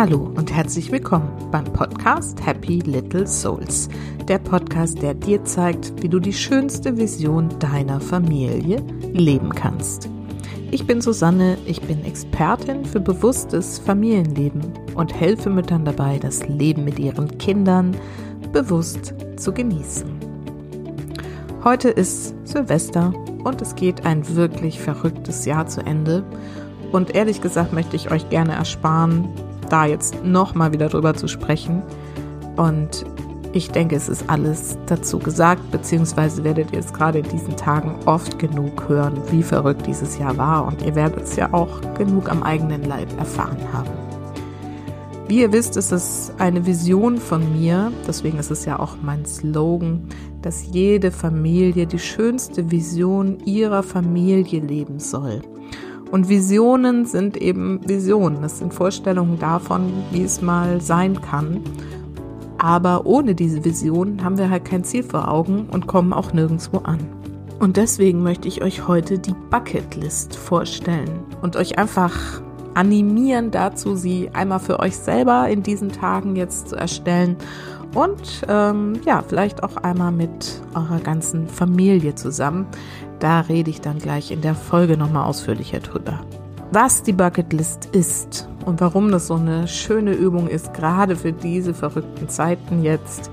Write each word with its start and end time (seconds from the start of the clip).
Hallo 0.00 0.32
und 0.34 0.50
herzlich 0.50 0.90
willkommen 0.90 1.28
beim 1.50 1.64
Podcast 1.64 2.46
Happy 2.46 2.78
Little 2.78 3.26
Souls. 3.26 3.90
Der 4.28 4.38
Podcast, 4.38 5.02
der 5.02 5.12
dir 5.12 5.44
zeigt, 5.44 5.92
wie 6.02 6.08
du 6.08 6.18
die 6.18 6.32
schönste 6.32 6.96
Vision 6.96 7.50
deiner 7.58 8.00
Familie 8.00 8.82
leben 9.12 9.50
kannst. 9.50 10.08
Ich 10.70 10.86
bin 10.86 11.02
Susanne, 11.02 11.58
ich 11.66 11.82
bin 11.82 12.02
Expertin 12.02 12.86
für 12.86 13.00
bewusstes 13.00 13.78
Familienleben 13.78 14.72
und 14.94 15.12
helfe 15.12 15.50
Müttern 15.50 15.84
dabei, 15.84 16.18
das 16.18 16.48
Leben 16.48 16.84
mit 16.84 16.98
ihren 16.98 17.36
Kindern 17.36 17.94
bewusst 18.54 19.14
zu 19.36 19.52
genießen. 19.52 20.08
Heute 21.62 21.90
ist 21.90 22.34
Silvester 22.44 23.12
und 23.44 23.60
es 23.60 23.74
geht 23.74 24.06
ein 24.06 24.34
wirklich 24.34 24.80
verrücktes 24.80 25.44
Jahr 25.44 25.66
zu 25.66 25.82
Ende. 25.84 26.24
Und 26.90 27.14
ehrlich 27.14 27.42
gesagt 27.42 27.74
möchte 27.74 27.96
ich 27.96 28.10
euch 28.10 28.30
gerne 28.30 28.52
ersparen, 28.52 29.28
da 29.70 29.86
jetzt 29.86 30.24
nochmal 30.24 30.72
wieder 30.72 30.88
drüber 30.88 31.14
zu 31.14 31.28
sprechen. 31.28 31.82
Und 32.56 33.04
ich 33.52 33.70
denke, 33.70 33.96
es 33.96 34.08
ist 34.08 34.28
alles 34.28 34.78
dazu 34.86 35.18
gesagt, 35.18 35.70
beziehungsweise 35.70 36.44
werdet 36.44 36.72
ihr 36.72 36.78
es 36.78 36.92
gerade 36.92 37.18
in 37.18 37.28
diesen 37.28 37.56
Tagen 37.56 37.96
oft 38.06 38.38
genug 38.38 38.88
hören, 38.88 39.20
wie 39.30 39.42
verrückt 39.42 39.86
dieses 39.86 40.18
Jahr 40.18 40.36
war. 40.36 40.66
Und 40.66 40.82
ihr 40.82 40.94
werdet 40.94 41.24
es 41.24 41.36
ja 41.36 41.52
auch 41.52 41.80
genug 41.94 42.30
am 42.30 42.42
eigenen 42.42 42.84
Leib 42.84 43.08
erfahren 43.18 43.58
haben. 43.72 43.90
Wie 45.26 45.40
ihr 45.42 45.52
wisst, 45.52 45.76
ist 45.76 45.92
es 45.92 46.32
eine 46.38 46.66
Vision 46.66 47.18
von 47.18 47.52
mir, 47.52 47.92
deswegen 48.06 48.38
ist 48.38 48.50
es 48.50 48.64
ja 48.64 48.80
auch 48.80 48.96
mein 49.00 49.24
Slogan, 49.24 50.08
dass 50.42 50.66
jede 50.66 51.12
Familie 51.12 51.86
die 51.86 52.00
schönste 52.00 52.70
Vision 52.70 53.38
ihrer 53.44 53.84
Familie 53.84 54.60
leben 54.60 54.98
soll. 54.98 55.40
Und 56.10 56.28
Visionen 56.28 57.06
sind 57.06 57.36
eben 57.36 57.80
Visionen. 57.88 58.42
Das 58.42 58.58
sind 58.58 58.74
Vorstellungen 58.74 59.38
davon, 59.38 59.92
wie 60.10 60.22
es 60.22 60.42
mal 60.42 60.80
sein 60.80 61.20
kann. 61.20 61.60
Aber 62.58 63.06
ohne 63.06 63.34
diese 63.34 63.64
Vision 63.64 64.22
haben 64.22 64.36
wir 64.36 64.50
halt 64.50 64.64
kein 64.64 64.84
Ziel 64.84 65.02
vor 65.02 65.28
Augen 65.28 65.68
und 65.70 65.86
kommen 65.86 66.12
auch 66.12 66.32
nirgendwo 66.32 66.78
an. 66.78 66.98
Und 67.58 67.76
deswegen 67.76 68.22
möchte 68.22 68.48
ich 68.48 68.62
euch 68.62 68.88
heute 68.88 69.18
die 69.18 69.34
Bucketlist 69.50 70.34
vorstellen 70.34 71.10
und 71.42 71.56
euch 71.56 71.78
einfach 71.78 72.42
animieren 72.74 73.50
dazu, 73.50 73.96
sie 73.96 74.30
einmal 74.32 74.60
für 74.60 74.80
euch 74.80 74.96
selber 74.96 75.48
in 75.48 75.62
diesen 75.62 75.90
Tagen 75.90 76.36
jetzt 76.36 76.68
zu 76.68 76.76
erstellen 76.76 77.36
und 77.94 78.42
ähm, 78.48 79.00
ja, 79.04 79.22
vielleicht 79.26 79.62
auch 79.62 79.76
einmal 79.76 80.12
mit 80.12 80.60
eurer 80.74 81.00
ganzen 81.00 81.48
Familie 81.48 82.14
zusammen. 82.14 82.66
Da 83.18 83.40
rede 83.40 83.70
ich 83.70 83.80
dann 83.80 83.98
gleich 83.98 84.30
in 84.30 84.40
der 84.40 84.54
Folge 84.54 84.96
nochmal 84.96 85.26
ausführlicher 85.26 85.80
drüber. 85.80 86.20
Was 86.72 87.02
die 87.02 87.12
Bucketlist 87.12 87.86
ist 87.86 88.48
und 88.64 88.80
warum 88.80 89.10
das 89.10 89.26
so 89.26 89.34
eine 89.34 89.66
schöne 89.66 90.12
Übung 90.12 90.46
ist, 90.46 90.72
gerade 90.72 91.16
für 91.16 91.32
diese 91.32 91.74
verrückten 91.74 92.28
Zeiten 92.28 92.82
jetzt, 92.84 93.30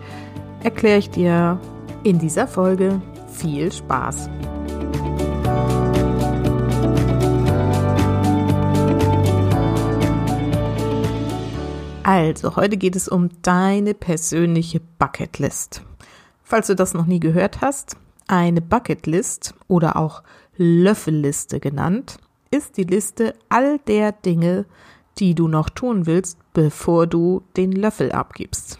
erkläre 0.64 1.00
ich 1.00 1.12
dir 1.12 1.60
in 2.04 2.18
dieser 2.18 2.48
Folge. 2.48 3.00
Viel 3.32 3.72
Spaß! 3.72 4.30
Also, 12.08 12.56
heute 12.56 12.78
geht 12.78 12.96
es 12.96 13.10
um 13.10 13.28
deine 13.42 13.94
persönliche 13.94 14.80
Bucketlist. 14.98 15.82
Falls 16.42 16.68
du 16.68 16.74
das 16.74 16.94
noch 16.94 17.06
nie 17.06 17.20
gehört 17.20 17.60
hast, 17.60 17.98
eine 18.30 18.62
Bucketlist 18.62 19.54
oder 19.68 19.98
auch 19.98 20.24
Löffelliste 20.56 21.60
genannt, 21.60 22.18
ist 22.50 22.78
die 22.78 22.86
Liste 22.86 23.34
all 23.50 23.80
der 23.80 24.14
Dinge, 24.14 24.64
die 25.20 25.36
du 25.36 25.50
noch 25.50 25.70
tun 25.70 26.06
willst, 26.06 26.38
bevor 26.54 27.08
du 27.08 27.44
den 27.58 27.73
Löffel 27.73 28.14
abgibst. 28.14 28.80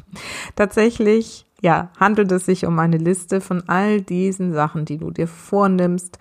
Tatsächlich, 0.56 1.46
ja, 1.62 1.92
handelt 2.00 2.32
es 2.32 2.44
sich 2.44 2.66
um 2.66 2.76
eine 2.80 2.98
Liste 2.98 3.40
von 3.40 3.68
all 3.68 4.00
diesen 4.00 4.52
Sachen, 4.52 4.84
die 4.84 4.98
du 4.98 5.12
dir 5.12 5.28
vornimmst, 5.28 6.18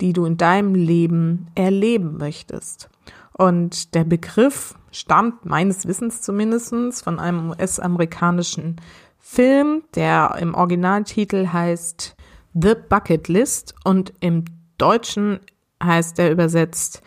die 0.00 0.12
du 0.12 0.24
in 0.24 0.36
deinem 0.36 0.74
Leben 0.74 1.46
erleben 1.54 2.16
möchtest. 2.18 2.90
Und 3.32 3.94
der 3.94 4.04
Begriff 4.04 4.74
stammt 4.90 5.46
meines 5.46 5.86
Wissens 5.86 6.20
zumindestens 6.22 7.00
von 7.00 7.18
einem 7.18 7.50
US-amerikanischen 7.50 8.76
Film, 9.18 9.84
der 9.94 10.36
im 10.40 10.54
Originaltitel 10.54 11.48
heißt 11.48 12.16
The 12.54 12.74
Bucket 12.88 13.28
List 13.28 13.74
und 13.84 14.12
im 14.20 14.44
Deutschen 14.76 15.40
heißt 15.82 16.18
er 16.18 16.30
übersetzt 16.30 17.02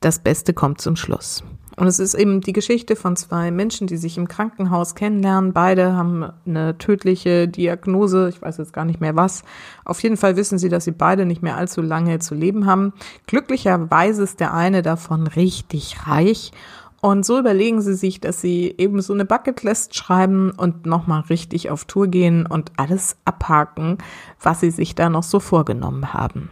Das 0.00 0.18
Beste 0.18 0.54
kommt 0.54 0.80
zum 0.80 0.96
Schluss. 0.96 1.44
Und 1.76 1.86
es 1.86 1.98
ist 1.98 2.14
eben 2.14 2.40
die 2.40 2.52
Geschichte 2.52 2.96
von 2.96 3.16
zwei 3.16 3.50
Menschen, 3.50 3.86
die 3.86 3.96
sich 3.96 4.18
im 4.18 4.28
Krankenhaus 4.28 4.94
kennenlernen. 4.94 5.52
Beide 5.52 5.94
haben 5.94 6.30
eine 6.46 6.76
tödliche 6.78 7.48
Diagnose, 7.48 8.28
ich 8.28 8.42
weiß 8.42 8.58
jetzt 8.58 8.72
gar 8.72 8.84
nicht 8.84 9.00
mehr 9.00 9.16
was. 9.16 9.44
Auf 9.84 10.02
jeden 10.02 10.16
Fall 10.16 10.36
wissen 10.36 10.58
sie, 10.58 10.68
dass 10.68 10.84
sie 10.84 10.90
beide 10.90 11.26
nicht 11.26 11.42
mehr 11.42 11.56
allzu 11.56 11.80
lange 11.80 12.18
zu 12.18 12.34
leben 12.34 12.66
haben. 12.66 12.92
Glücklicherweise 13.26 14.22
ist 14.22 14.40
der 14.40 14.52
eine 14.52 14.82
davon 14.82 15.26
richtig 15.26 16.06
reich. 16.06 16.52
Und 17.00 17.24
so 17.24 17.38
überlegen 17.38 17.80
sie 17.80 17.94
sich, 17.94 18.20
dass 18.20 18.42
sie 18.42 18.74
eben 18.76 19.00
so 19.00 19.14
eine 19.14 19.24
Bucketlist 19.24 19.96
schreiben 19.96 20.50
und 20.50 20.84
nochmal 20.84 21.22
richtig 21.22 21.70
auf 21.70 21.86
Tour 21.86 22.08
gehen 22.08 22.44
und 22.44 22.72
alles 22.76 23.16
abhaken, 23.24 23.98
was 24.40 24.60
sie 24.60 24.70
sich 24.70 24.94
da 24.94 25.08
noch 25.08 25.22
so 25.22 25.40
vorgenommen 25.40 26.12
haben. 26.12 26.50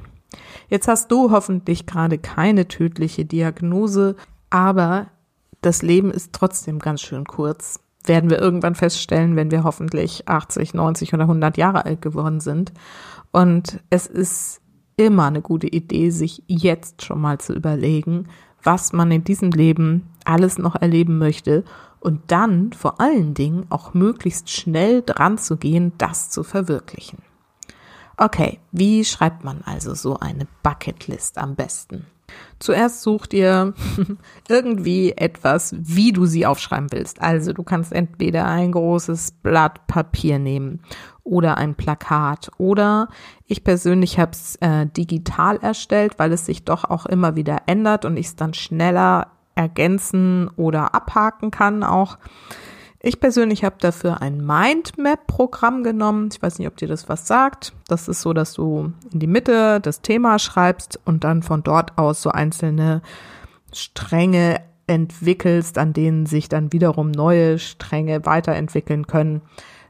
Jetzt 0.70 0.88
hast 0.88 1.12
du 1.12 1.30
hoffentlich 1.30 1.86
gerade 1.86 2.18
keine 2.18 2.66
tödliche 2.68 3.26
Diagnose, 3.26 4.16
aber 4.50 5.08
das 5.60 5.82
Leben 5.82 6.10
ist 6.10 6.32
trotzdem 6.32 6.78
ganz 6.78 7.00
schön 7.00 7.24
kurz. 7.24 7.80
Werden 8.04 8.30
wir 8.30 8.38
irgendwann 8.38 8.74
feststellen, 8.74 9.36
wenn 9.36 9.50
wir 9.50 9.64
hoffentlich 9.64 10.28
80, 10.28 10.74
90 10.74 11.14
oder 11.14 11.24
100 11.24 11.56
Jahre 11.56 11.84
alt 11.84 12.00
geworden 12.00 12.40
sind. 12.40 12.72
Und 13.32 13.80
es 13.90 14.06
ist 14.06 14.60
immer 14.96 15.26
eine 15.26 15.42
gute 15.42 15.66
Idee, 15.66 16.10
sich 16.10 16.42
jetzt 16.46 17.04
schon 17.04 17.20
mal 17.20 17.38
zu 17.38 17.54
überlegen, 17.54 18.28
was 18.62 18.92
man 18.92 19.10
in 19.10 19.24
diesem 19.24 19.50
Leben 19.50 20.10
alles 20.24 20.58
noch 20.58 20.76
erleben 20.76 21.18
möchte 21.18 21.64
und 22.00 22.20
dann 22.28 22.72
vor 22.72 23.00
allen 23.00 23.34
Dingen 23.34 23.66
auch 23.70 23.94
möglichst 23.94 24.50
schnell 24.50 25.02
dran 25.02 25.38
zu 25.38 25.56
gehen, 25.56 25.92
das 25.98 26.30
zu 26.30 26.42
verwirklichen. 26.42 27.18
Okay, 28.16 28.58
wie 28.72 29.04
schreibt 29.04 29.44
man 29.44 29.62
also 29.64 29.94
so 29.94 30.18
eine 30.18 30.46
Bucketlist 30.62 31.38
am 31.38 31.54
besten? 31.54 32.06
Zuerst 32.58 33.02
sucht 33.02 33.34
ihr 33.34 33.74
irgendwie 34.48 35.12
etwas, 35.12 35.74
wie 35.78 36.12
du 36.12 36.26
sie 36.26 36.46
aufschreiben 36.46 36.90
willst. 36.90 37.22
Also 37.22 37.52
du 37.52 37.62
kannst 37.62 37.92
entweder 37.92 38.46
ein 38.46 38.72
großes 38.72 39.32
Blatt 39.42 39.86
Papier 39.86 40.38
nehmen 40.38 40.80
oder 41.22 41.58
ein 41.58 41.74
Plakat 41.74 42.50
oder 42.58 43.08
ich 43.46 43.62
persönlich 43.62 44.18
habe 44.18 44.32
es 44.32 44.56
äh, 44.56 44.86
digital 44.86 45.58
erstellt, 45.58 46.18
weil 46.18 46.32
es 46.32 46.46
sich 46.46 46.64
doch 46.64 46.84
auch 46.84 47.06
immer 47.06 47.36
wieder 47.36 47.62
ändert 47.66 48.04
und 48.04 48.16
ich 48.16 48.26
es 48.26 48.36
dann 48.36 48.54
schneller 48.54 49.28
ergänzen 49.54 50.48
oder 50.56 50.94
abhaken 50.94 51.50
kann 51.50 51.82
auch. 51.82 52.18
Ich 53.00 53.20
persönlich 53.20 53.62
habe 53.62 53.76
dafür 53.78 54.22
ein 54.22 54.44
Mindmap-Programm 54.44 55.84
genommen. 55.84 56.30
Ich 56.32 56.42
weiß 56.42 56.58
nicht, 56.58 56.66
ob 56.66 56.76
dir 56.76 56.88
das 56.88 57.08
was 57.08 57.28
sagt. 57.28 57.72
Das 57.86 58.08
ist 58.08 58.22
so, 58.22 58.32
dass 58.32 58.54
du 58.54 58.92
in 59.12 59.20
die 59.20 59.28
Mitte 59.28 59.80
das 59.80 60.02
Thema 60.02 60.38
schreibst 60.40 60.98
und 61.04 61.22
dann 61.22 61.42
von 61.42 61.62
dort 61.62 61.96
aus 61.96 62.22
so 62.22 62.30
einzelne 62.30 63.02
Stränge 63.72 64.60
entwickelst, 64.88 65.78
an 65.78 65.92
denen 65.92 66.26
sich 66.26 66.48
dann 66.48 66.72
wiederum 66.72 67.12
neue 67.12 67.58
Stränge 67.58 68.26
weiterentwickeln 68.26 69.06
können. 69.06 69.42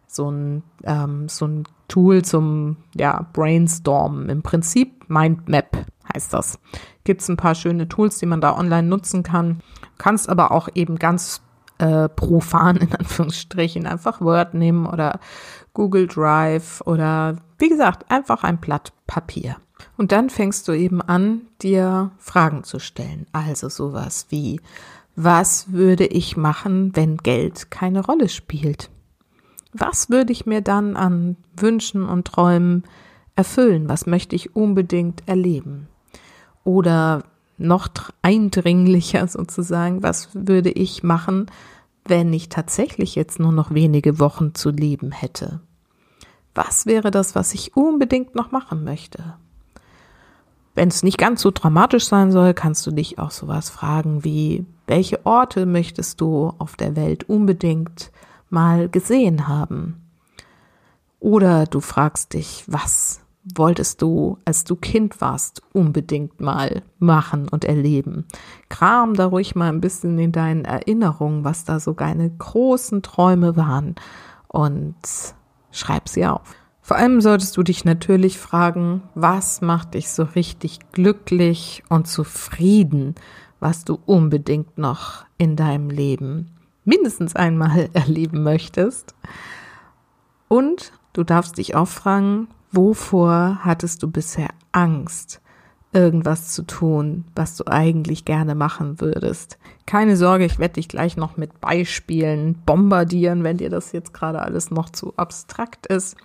So 0.07 0.31
ein, 0.31 0.63
ähm, 0.85 1.29
so 1.29 1.47
ein 1.47 1.65
Tool 1.87 2.23
zum 2.23 2.77
ja, 2.95 3.27
Brainstormen. 3.33 4.29
Im 4.29 4.43
Prinzip 4.43 5.09
Mindmap 5.09 5.87
heißt 6.13 6.35
das. 6.35 6.59
Gibt 7.05 7.23
es 7.23 7.29
ein 7.29 7.39
paar 7.39 7.55
schöne 7.55 7.89
Tools, 7.89 8.19
die 8.19 8.27
man 8.27 8.43
da 8.43 8.55
online 8.55 8.87
nutzen 8.87 9.23
kann. 9.23 9.61
Kannst 9.97 10.29
aber 10.29 10.53
auch 10.53 10.69
eben 10.75 10.97
ganz 10.97 11.43
äh, 11.79 12.09
profan 12.09 12.77
in 12.77 12.95
Anführungsstrichen 12.95 13.87
einfach 13.87 14.21
Word 14.21 14.55
nehmen 14.55 14.87
oder 14.87 15.21
Google 15.73 16.07
Drive 16.07 16.81
oder 16.87 17.37
wie 17.59 17.69
gesagt, 17.69 18.11
einfach 18.11 18.45
ein 18.45 18.59
Blatt 18.59 18.93
Papier. 19.07 19.57
Und 19.97 20.13
dann 20.13 20.31
fängst 20.31 20.67
du 20.69 20.73
eben 20.73 21.01
an, 21.03 21.43
dir 21.63 22.11
Fragen 22.19 22.65
zu 22.65 22.79
stellen. 22.79 23.27
Also 23.33 23.69
sowas 23.69 24.27
wie, 24.31 24.61
was 25.17 25.73
würde 25.73 26.07
ich 26.07 26.37
machen, 26.37 26.95
wenn 26.95 27.17
Geld 27.17 27.71
keine 27.71 28.05
Rolle 28.05 28.29
spielt? 28.29 28.91
Was 29.73 30.11
würde 30.11 30.33
ich 30.33 30.47
mir 30.47 30.61
dann 30.61 30.97
an 30.97 31.37
Wünschen 31.57 32.05
und 32.09 32.27
Träumen 32.27 32.85
erfüllen? 33.37 33.89
Was 33.89 34.07
möchte 34.07 34.35
ich 34.37 34.57
unbedingt 34.57 35.23
erleben? 35.27 35.89
Oder 36.65 37.25
noch 37.59 37.89
eindringlicher 38.23 39.27
sozusagen, 39.29 40.03
was 40.03 40.31
würde 40.33 40.71
ich 40.71 41.03
machen, 41.03 41.47
wenn 42.05 42.33
ich 42.33 42.49
tatsächlich 42.49 43.15
jetzt 43.15 43.39
nur 43.39 43.53
noch 43.53 43.73
wenige 43.73 44.19
Wochen 44.19 44.55
zu 44.55 44.71
leben 44.71 45.13
hätte? 45.13 45.61
Was 46.55 46.87
wäre 46.87 47.11
das, 47.11 47.35
was 47.35 47.55
ich 47.55 47.77
unbedingt 47.77 48.35
noch 48.35 48.51
machen 48.51 48.85
möchte? 48.85 49.35
Wenn 50.75 50.89
es 50.89 51.03
nicht 51.03 51.19
ganz 51.19 51.43
so 51.43 51.51
dramatisch 51.51 52.07
sein 52.07 52.31
soll, 52.31 52.55
kannst 52.55 52.87
du 52.87 52.93
dich 52.93 53.19
auch 53.19 53.33
sowas 53.33 53.69
fragen 53.69 54.25
wie, 54.25 54.65
welche 54.87 55.27
Orte 55.27 55.67
möchtest 55.67 56.21
du 56.21 56.53
auf 56.59 56.77
der 56.77 56.95
Welt 56.97 57.29
unbedingt 57.29 58.13
mal 58.49 58.89
gesehen 58.89 59.49
haben? 59.49 60.09
Oder 61.21 61.67
du 61.67 61.81
fragst 61.81 62.33
dich, 62.35 62.65
was 62.69 63.21
wolltest 63.55 64.03
du, 64.03 64.39
als 64.45 64.65
du 64.65 64.77
Kind 64.77 65.21
warst, 65.21 65.63
unbedingt 65.73 66.41
mal 66.41 66.83
machen 66.99 67.49
und 67.49 67.65
erleben? 67.65 68.27
Kram 68.69 69.15
da 69.15 69.27
ruhig 69.27 69.55
mal 69.55 69.69
ein 69.69 69.81
bisschen 69.81 70.19
in 70.19 70.33
deinen 70.33 70.65
Erinnerungen, 70.65 71.45
was 71.45 71.65
da 71.65 71.81
so 71.81 71.93
deine 71.93 72.31
großen 72.31 73.03
Träume 73.03 73.57
waren 73.57 73.95
und 74.49 74.97
schreib 75.71 76.09
sie 76.09 76.27
auf. 76.27 76.55
Vor 76.81 76.97
allem 76.97 77.21
solltest 77.21 77.57
du 77.57 77.63
dich 77.63 77.85
natürlich 77.85 78.39
fragen, 78.39 79.03
was 79.15 79.61
macht 79.61 79.95
dich 79.95 80.11
so 80.11 80.23
richtig 80.23 80.79
glücklich 80.93 81.83
und 81.91 82.07
zufrieden, 82.07 83.15
was 83.61 83.85
du 83.85 83.99
unbedingt 84.07 84.79
noch 84.79 85.27
in 85.37 85.55
deinem 85.55 85.91
Leben 85.91 86.51
mindestens 86.85 87.37
einmal 87.37 87.91
erleben 87.93 88.43
möchtest. 88.43 89.15
Und 90.49 90.93
du 91.13 91.25
darfst 91.25 91.59
dich 91.59 91.75
auch 91.75 91.89
fragen, 91.89 92.49
wovor 92.73 93.61
hattest 93.63 94.03
du 94.03 94.11
bisher 94.11 94.49
Angst, 94.73 95.41
irgendwas 95.93 96.53
zu 96.53 96.63
tun, 96.63 97.25
was 97.35 97.57
du 97.57 97.67
eigentlich 97.67 98.25
gerne 98.25 98.55
machen 98.55 99.01
würdest? 99.01 99.59
Keine 99.87 100.17
Sorge, 100.17 100.45
ich 100.45 100.59
werde 100.59 100.75
dich 100.75 100.89
gleich 100.89 101.17
noch 101.17 101.37
mit 101.37 101.61
Beispielen 101.61 102.55
bombardieren, 102.67 103.43
wenn 103.43 103.57
dir 103.57 103.71
das 103.71 103.93
jetzt 103.93 104.13
gerade 104.13 104.41
alles 104.43 104.71
noch 104.71 104.91
zu 104.91 105.15
abstrakt 105.17 105.87
ist. 105.87 106.17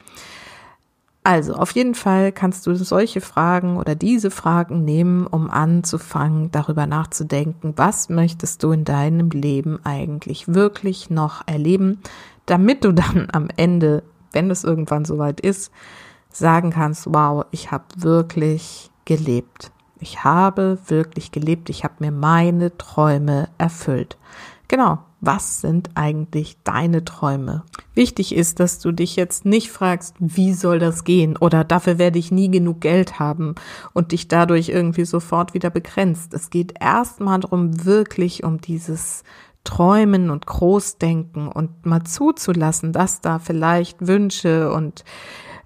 Also, 1.26 1.54
auf 1.54 1.72
jeden 1.72 1.96
Fall 1.96 2.34
kannst 2.34 2.68
du 2.68 2.76
solche 2.76 3.22
Fragen 3.22 3.78
oder 3.78 3.96
diese 3.96 4.30
Fragen 4.30 4.84
nehmen, 4.84 5.26
um 5.26 5.50
anzufangen, 5.50 6.52
darüber 6.52 6.86
nachzudenken, 6.86 7.74
was 7.78 8.10
möchtest 8.10 8.62
du 8.62 8.74
in 8.74 8.84
deinem 8.84 9.30
Leben 9.30 9.80
eigentlich 9.86 10.54
wirklich 10.54 11.10
noch 11.10 11.48
erleben, 11.48 12.00
damit 12.46 12.84
du 12.84 12.92
dann 12.92 13.30
am 13.32 13.48
Ende, 13.56 14.04
wenn 14.34 14.52
es 14.52 14.66
irgendwann 14.66 15.06
soweit 15.06 15.40
ist, 15.40 15.72
sagen 16.34 16.72
kannst, 16.72 17.08
wow, 17.14 17.46
ich 17.52 17.72
habe 17.72 17.86
wirklich 17.96 18.92
gelebt. 19.06 19.72
Ich 20.00 20.24
habe 20.24 20.80
wirklich 20.88 21.32
gelebt. 21.32 21.70
Ich 21.70 21.84
habe 21.84 21.96
mir 22.00 22.12
meine 22.12 22.78
Träume 22.78 23.48
erfüllt. 23.58 24.18
Genau. 24.68 25.00
Was 25.26 25.62
sind 25.62 25.92
eigentlich 25.96 26.58
deine 26.66 27.06
Träume? 27.06 27.64
Wichtig 27.94 28.36
ist, 28.36 28.60
dass 28.60 28.80
du 28.80 28.92
dich 28.92 29.16
jetzt 29.16 29.46
nicht 29.46 29.72
fragst, 29.72 30.18
wie 30.20 30.52
soll 30.52 30.80
das 30.80 31.06
gehen 31.06 31.38
oder 31.38 31.64
dafür 31.64 31.98
werde 31.98 32.20
ich 32.20 32.30
nie 32.30 32.52
genug 32.52 32.82
Geld 32.82 33.20
haben 33.20 33.56
und 33.94 34.12
dich 34.12 34.28
dadurch 34.28 34.68
irgendwie 34.68 35.06
sofort 35.06 35.54
wieder 35.54 35.70
begrenzt. 35.70 36.34
Es 36.34 36.50
geht 36.50 36.74
erstmal 36.78 37.40
darum, 37.40 37.86
wirklich 37.86 38.44
um 38.44 38.60
dieses 38.60 39.24
Träumen 39.64 40.30
und 40.30 40.46
Großdenken 40.46 41.48
und 41.48 41.86
mal 41.86 42.04
zuzulassen, 42.04 42.92
dass 42.92 43.22
da 43.22 43.40
vielleicht 43.40 44.06
Wünsche 44.06 44.74
und 44.74 45.06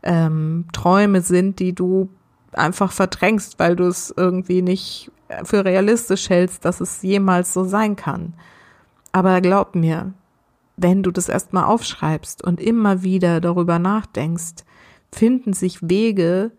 ähm, 0.03 0.65
Träume 0.73 1.21
sind, 1.21 1.59
die 1.59 1.73
du 1.73 2.09
einfach 2.53 2.91
verdrängst, 2.91 3.59
weil 3.59 3.75
du 3.75 3.85
es 3.85 4.13
irgendwie 4.15 4.61
nicht 4.61 5.11
für 5.43 5.65
realistisch 5.65 6.29
hältst, 6.29 6.65
dass 6.65 6.81
es 6.81 7.01
jemals 7.01 7.53
so 7.53 7.63
sein 7.63 7.95
kann. 7.95 8.33
Aber 9.11 9.41
glaub 9.41 9.75
mir, 9.75 10.13
wenn 10.77 11.03
du 11.03 11.11
das 11.11 11.27
erstmal 11.27 11.65
aufschreibst 11.65 12.43
und 12.43 12.61
immer 12.61 13.03
wieder 13.03 13.41
darüber 13.41 13.79
nachdenkst, 13.79 14.63
finden 15.11 15.53
sich 15.53 15.89
Wege 15.89 16.51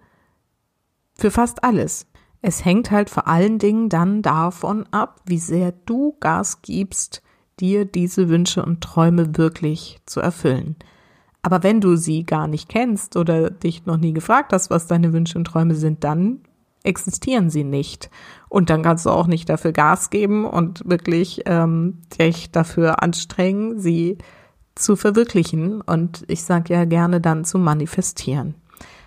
für 1.14 1.30
fast 1.30 1.64
alles. 1.64 2.06
Es 2.40 2.64
hängt 2.64 2.90
halt 2.90 3.10
vor 3.10 3.26
allen 3.26 3.58
Dingen 3.58 3.88
dann 3.88 4.22
davon 4.22 4.86
ab, 4.90 5.20
wie 5.24 5.38
sehr 5.38 5.72
du 5.72 6.16
Gas 6.20 6.62
gibst, 6.62 7.22
dir 7.60 7.84
diese 7.84 8.28
Wünsche 8.28 8.64
und 8.64 8.80
Träume 8.80 9.36
wirklich 9.36 10.00
zu 10.06 10.20
erfüllen. 10.20 10.76
Aber 11.42 11.62
wenn 11.62 11.80
du 11.80 11.96
sie 11.96 12.24
gar 12.24 12.48
nicht 12.48 12.68
kennst 12.68 13.16
oder 13.16 13.50
dich 13.50 13.86
noch 13.86 13.96
nie 13.96 14.12
gefragt 14.12 14.52
hast, 14.52 14.70
was 14.70 14.86
deine 14.86 15.12
Wünsche 15.12 15.38
und 15.38 15.46
Träume 15.46 15.74
sind, 15.74 16.04
dann 16.04 16.40
existieren 16.82 17.50
sie 17.50 17.64
nicht. 17.64 18.10
Und 18.48 18.70
dann 18.70 18.82
kannst 18.82 19.06
du 19.06 19.10
auch 19.10 19.26
nicht 19.26 19.48
dafür 19.48 19.72
Gas 19.72 20.10
geben 20.10 20.44
und 20.44 20.88
wirklich 20.88 21.42
ähm, 21.46 21.98
dich 22.18 22.50
dafür 22.50 23.02
anstrengen, 23.02 23.78
sie 23.78 24.18
zu 24.74 24.96
verwirklichen. 24.96 25.80
Und 25.80 26.24
ich 26.28 26.44
sage 26.44 26.74
ja 26.74 26.84
gerne 26.84 27.20
dann 27.20 27.44
zu 27.44 27.58
manifestieren. 27.58 28.54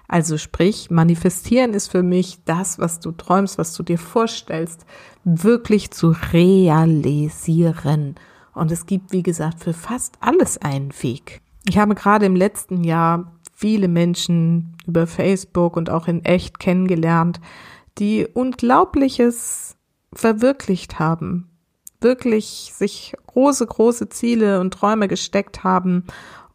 Also 0.08 0.38
sprich, 0.38 0.92
manifestieren 0.92 1.74
ist 1.74 1.88
für 1.88 2.04
mich 2.04 2.40
das, 2.44 2.80
was 2.80 3.00
du 3.00 3.14
träumst, 3.14 3.58
was 3.58 3.74
du 3.74 3.82
dir 3.82 3.98
vorstellst, 3.98 4.86
wirklich 5.24 5.92
zu 5.92 6.14
realisieren. 6.34 8.16
Und 8.54 8.72
es 8.72 8.86
gibt, 8.86 9.14
wie 9.14 9.24
gesagt, 9.24 9.64
für 9.64 9.74
fast 9.74 10.18
alles 10.20 10.58
einen 10.58 10.92
Weg. 11.02 11.42
Ich 11.68 11.78
habe 11.78 11.96
gerade 11.96 12.26
im 12.26 12.36
letzten 12.36 12.84
Jahr 12.84 13.32
viele 13.54 13.88
Menschen 13.88 14.76
über 14.88 15.06
Facebook 15.06 15.78
und 15.78 15.90
auch 15.90 16.08
in 16.08 16.26
echt 16.26 16.60
kennengelernt, 16.60 17.40
die 17.98 18.28
Unglaubliches 18.28 19.78
verwirklicht 20.14 21.00
haben, 21.00 21.50
wirklich 22.00 22.74
sich 22.76 23.14
große, 23.28 23.66
große 23.68 24.10
Ziele 24.10 24.60
und 24.60 24.74
Träume 24.74 25.08
gesteckt 25.08 25.64
haben 25.64 26.06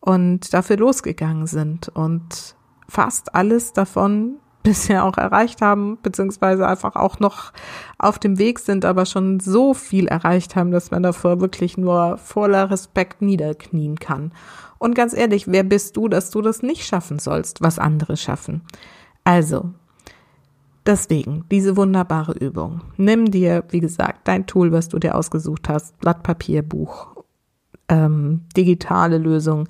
und 0.00 0.52
dafür 0.52 0.76
losgegangen 0.76 1.46
sind 1.46 1.88
und 1.88 2.56
fast 2.88 3.34
alles 3.34 3.72
davon 3.72 4.36
bisher 4.62 5.04
auch 5.04 5.16
erreicht 5.16 5.62
haben, 5.62 5.98
beziehungsweise 6.02 6.66
einfach 6.66 6.96
auch 6.96 7.20
noch 7.20 7.52
auf 7.98 8.18
dem 8.18 8.36
Weg 8.36 8.58
sind, 8.58 8.84
aber 8.84 9.06
schon 9.06 9.38
so 9.38 9.74
viel 9.74 10.08
erreicht 10.08 10.56
haben, 10.56 10.72
dass 10.72 10.90
man 10.90 11.04
davor 11.04 11.40
wirklich 11.40 11.78
nur 11.78 12.18
voller 12.18 12.68
Respekt 12.68 13.22
niederknien 13.22 14.00
kann. 14.00 14.32
Und 14.78 14.94
ganz 14.94 15.14
ehrlich, 15.14 15.48
wer 15.48 15.62
bist 15.62 15.96
du, 15.96 16.08
dass 16.08 16.30
du 16.30 16.42
das 16.42 16.62
nicht 16.62 16.86
schaffen 16.86 17.18
sollst, 17.18 17.62
was 17.62 17.78
andere 17.78 18.16
schaffen? 18.16 18.62
Also, 19.24 19.70
deswegen, 20.84 21.44
diese 21.50 21.76
wunderbare 21.76 22.32
Übung. 22.32 22.82
Nimm 22.96 23.30
dir, 23.30 23.64
wie 23.70 23.80
gesagt, 23.80 24.28
dein 24.28 24.46
Tool, 24.46 24.72
was 24.72 24.88
du 24.88 24.98
dir 24.98 25.14
ausgesucht 25.14 25.68
hast, 25.68 25.98
Blatt 25.98 26.22
Papier, 26.22 26.62
Buch, 26.62 27.16
ähm, 27.88 28.42
digitale 28.56 29.18
Lösung 29.18 29.68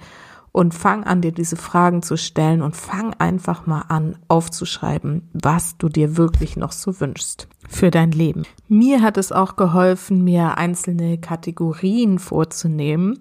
und 0.57 0.73
fang 0.73 1.05
an, 1.05 1.21
dir 1.21 1.33
diese 1.33 1.57
Fragen 1.57 2.03
zu 2.03 2.17
stellen 2.17 2.63
und 2.63 2.75
fang 2.75 3.13
einfach 3.19 3.67
mal 3.67 3.83
an, 3.89 4.17
aufzuschreiben, 4.29 5.29
was 5.35 5.77
du 5.77 5.91
dir 5.91 6.17
wirklich 6.17 6.57
noch 6.57 6.73
so 6.73 6.99
wünschst 6.99 7.47
für 7.69 7.91
dein 7.91 8.11
Leben. 8.11 8.45
Mir 8.67 9.03
hat 9.03 9.19
es 9.19 9.33
auch 9.33 9.57
geholfen, 9.57 10.25
mir 10.25 10.57
einzelne 10.57 11.19
Kategorien 11.19 12.19
vorzunehmen 12.19 13.21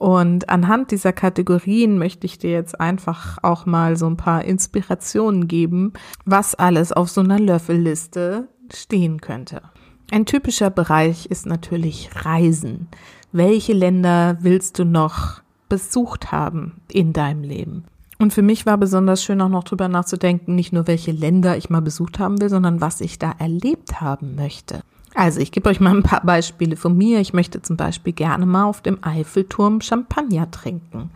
und 0.00 0.48
anhand 0.48 0.92
dieser 0.92 1.12
Kategorien 1.12 1.98
möchte 1.98 2.24
ich 2.24 2.38
dir 2.38 2.50
jetzt 2.52 2.80
einfach 2.80 3.36
auch 3.42 3.66
mal 3.66 3.98
so 3.98 4.06
ein 4.06 4.16
paar 4.16 4.42
Inspirationen 4.46 5.46
geben, 5.46 5.92
was 6.24 6.54
alles 6.54 6.90
auf 6.90 7.10
so 7.10 7.20
einer 7.20 7.38
Löffelliste 7.38 8.48
stehen 8.72 9.20
könnte. 9.20 9.60
Ein 10.10 10.24
typischer 10.24 10.70
Bereich 10.70 11.26
ist 11.26 11.44
natürlich 11.44 12.08
Reisen. 12.14 12.88
Welche 13.30 13.74
Länder 13.74 14.38
willst 14.40 14.78
du 14.78 14.86
noch 14.86 15.42
besucht 15.68 16.32
haben 16.32 16.80
in 16.90 17.12
deinem 17.12 17.42
Leben? 17.42 17.84
Und 18.18 18.32
für 18.32 18.42
mich 18.42 18.64
war 18.64 18.78
besonders 18.78 19.22
schön 19.22 19.42
auch 19.42 19.50
noch 19.50 19.64
drüber 19.64 19.88
nachzudenken, 19.88 20.54
nicht 20.54 20.72
nur 20.72 20.86
welche 20.86 21.12
Länder 21.12 21.58
ich 21.58 21.68
mal 21.68 21.82
besucht 21.82 22.18
haben 22.18 22.40
will, 22.40 22.48
sondern 22.48 22.80
was 22.80 23.02
ich 23.02 23.18
da 23.18 23.34
erlebt 23.38 24.00
haben 24.00 24.34
möchte. 24.34 24.80
Also 25.14 25.40
ich 25.40 25.52
gebe 25.52 25.68
euch 25.68 25.80
mal 25.80 25.94
ein 25.94 26.02
paar 26.02 26.24
Beispiele 26.24 26.76
von 26.76 26.96
mir. 26.96 27.20
Ich 27.20 27.32
möchte 27.32 27.62
zum 27.62 27.76
Beispiel 27.76 28.12
gerne 28.12 28.46
mal 28.46 28.64
auf 28.64 28.80
dem 28.80 28.98
Eiffelturm 29.02 29.80
Champagner 29.80 30.50
trinken. 30.50 31.10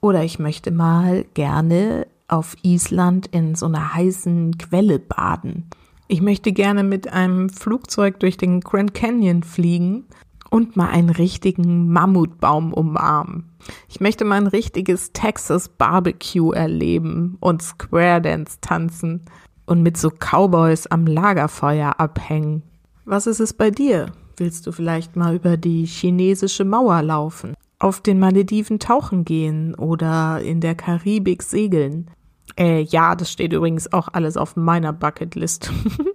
Oder 0.00 0.24
ich 0.24 0.38
möchte 0.38 0.70
mal 0.70 1.24
gerne 1.34 2.06
auf 2.28 2.56
Island 2.62 3.28
in 3.28 3.54
so 3.54 3.66
einer 3.66 3.94
heißen 3.94 4.58
Quelle 4.58 4.98
baden. 4.98 5.68
Ich 6.08 6.22
möchte 6.22 6.52
gerne 6.52 6.84
mit 6.84 7.12
einem 7.12 7.48
Flugzeug 7.48 8.20
durch 8.20 8.36
den 8.36 8.60
Grand 8.60 8.94
Canyon 8.94 9.42
fliegen 9.42 10.04
und 10.50 10.76
mal 10.76 10.88
einen 10.88 11.10
richtigen 11.10 11.92
Mammutbaum 11.92 12.72
umarmen. 12.72 13.50
Ich 13.88 14.00
möchte 14.00 14.24
mal 14.24 14.36
ein 14.36 14.46
richtiges 14.46 15.12
Texas 15.12 15.68
Barbecue 15.68 16.52
erleben 16.52 17.36
und 17.40 17.62
Square 17.62 18.22
Dance 18.22 18.58
tanzen 18.60 19.22
und 19.66 19.82
mit 19.82 19.96
so 19.96 20.10
Cowboys 20.10 20.86
am 20.86 21.06
Lagerfeuer 21.06 21.98
abhängen. 21.98 22.62
Was 23.08 23.28
ist 23.28 23.38
es 23.38 23.52
bei 23.52 23.70
dir? 23.70 24.10
Willst 24.36 24.66
du 24.66 24.72
vielleicht 24.72 25.14
mal 25.14 25.36
über 25.36 25.56
die 25.56 25.86
chinesische 25.86 26.64
Mauer 26.64 27.02
laufen, 27.02 27.54
auf 27.78 28.00
den 28.00 28.18
Malediven 28.18 28.80
tauchen 28.80 29.24
gehen 29.24 29.76
oder 29.76 30.40
in 30.42 30.60
der 30.60 30.74
Karibik 30.74 31.44
segeln? 31.44 32.10
Äh, 32.58 32.80
ja, 32.80 33.14
das 33.14 33.30
steht 33.30 33.52
übrigens 33.52 33.92
auch 33.92 34.08
alles 34.12 34.36
auf 34.36 34.56
meiner 34.56 34.92
Bucketlist. 34.92 35.70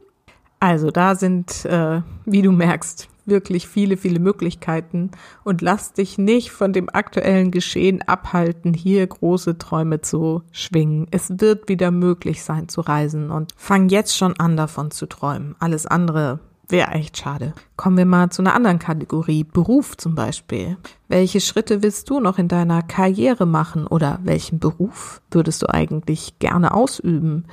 also 0.59 0.91
da 0.91 1.15
sind, 1.15 1.63
äh, 1.63 2.01
wie 2.25 2.41
du 2.41 2.51
merkst, 2.51 3.07
wirklich 3.25 3.69
viele, 3.69 3.95
viele 3.95 4.19
Möglichkeiten 4.19 5.11
und 5.45 5.61
lass 5.61 5.93
dich 5.93 6.17
nicht 6.17 6.51
von 6.51 6.73
dem 6.73 6.89
aktuellen 6.89 7.51
Geschehen 7.51 8.01
abhalten, 8.01 8.73
hier 8.73 9.07
große 9.07 9.57
Träume 9.57 10.01
zu 10.01 10.41
schwingen. 10.51 11.07
Es 11.11 11.29
wird 11.39 11.69
wieder 11.69 11.89
möglich 11.89 12.43
sein 12.43 12.67
zu 12.67 12.81
reisen 12.81 13.31
und 13.31 13.53
fang 13.55 13.87
jetzt 13.87 14.17
schon 14.17 14.37
an 14.41 14.57
davon 14.57 14.91
zu 14.91 15.05
träumen. 15.05 15.55
Alles 15.59 15.85
andere 15.85 16.41
wäre 16.71 16.91
echt 16.91 17.17
schade. 17.17 17.53
Kommen 17.75 17.97
wir 17.97 18.05
mal 18.05 18.29
zu 18.29 18.41
einer 18.41 18.55
anderen 18.55 18.79
Kategorie, 18.79 19.43
Beruf 19.43 19.97
zum 19.97 20.15
Beispiel. 20.15 20.77
Welche 21.07 21.41
Schritte 21.41 21.83
willst 21.83 22.09
du 22.09 22.19
noch 22.19 22.37
in 22.37 22.47
deiner 22.47 22.81
Karriere 22.81 23.45
machen 23.45 23.87
oder 23.87 24.19
welchen 24.23 24.59
Beruf 24.59 25.21
würdest 25.31 25.61
du 25.61 25.69
eigentlich 25.69 26.39
gerne 26.39 26.73
ausüben? 26.73 27.45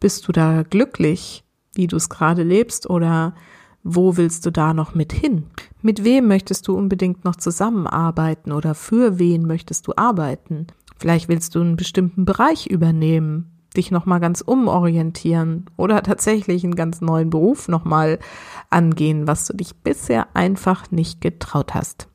Bist 0.00 0.28
du 0.28 0.32
da 0.32 0.62
glücklich, 0.62 1.44
wie 1.74 1.86
du 1.86 1.96
es 1.96 2.08
gerade 2.08 2.42
lebst 2.42 2.88
oder 2.88 3.34
wo 3.82 4.16
willst 4.16 4.44
du 4.46 4.50
da 4.50 4.74
noch 4.74 4.94
mit 4.94 5.12
hin? 5.12 5.46
Mit 5.82 6.04
wem 6.04 6.26
möchtest 6.28 6.68
du 6.68 6.76
unbedingt 6.76 7.24
noch 7.24 7.36
zusammenarbeiten 7.36 8.52
oder 8.52 8.74
für 8.74 9.18
wen 9.18 9.46
möchtest 9.46 9.86
du 9.86 9.92
arbeiten? 9.96 10.66
Vielleicht 10.98 11.28
willst 11.28 11.54
du 11.54 11.60
einen 11.60 11.76
bestimmten 11.76 12.24
Bereich 12.24 12.66
übernehmen 12.66 13.57
dich 13.78 13.90
nochmal 13.90 14.20
ganz 14.20 14.42
umorientieren 14.42 15.66
oder 15.76 16.02
tatsächlich 16.02 16.64
einen 16.64 16.74
ganz 16.74 17.00
neuen 17.00 17.30
Beruf 17.30 17.68
nochmal 17.68 18.18
angehen, 18.68 19.26
was 19.26 19.46
du 19.46 19.56
dich 19.56 19.74
bisher 19.76 20.28
einfach 20.34 20.90
nicht 20.90 21.22
getraut 21.22 21.74
hast. 21.74 22.08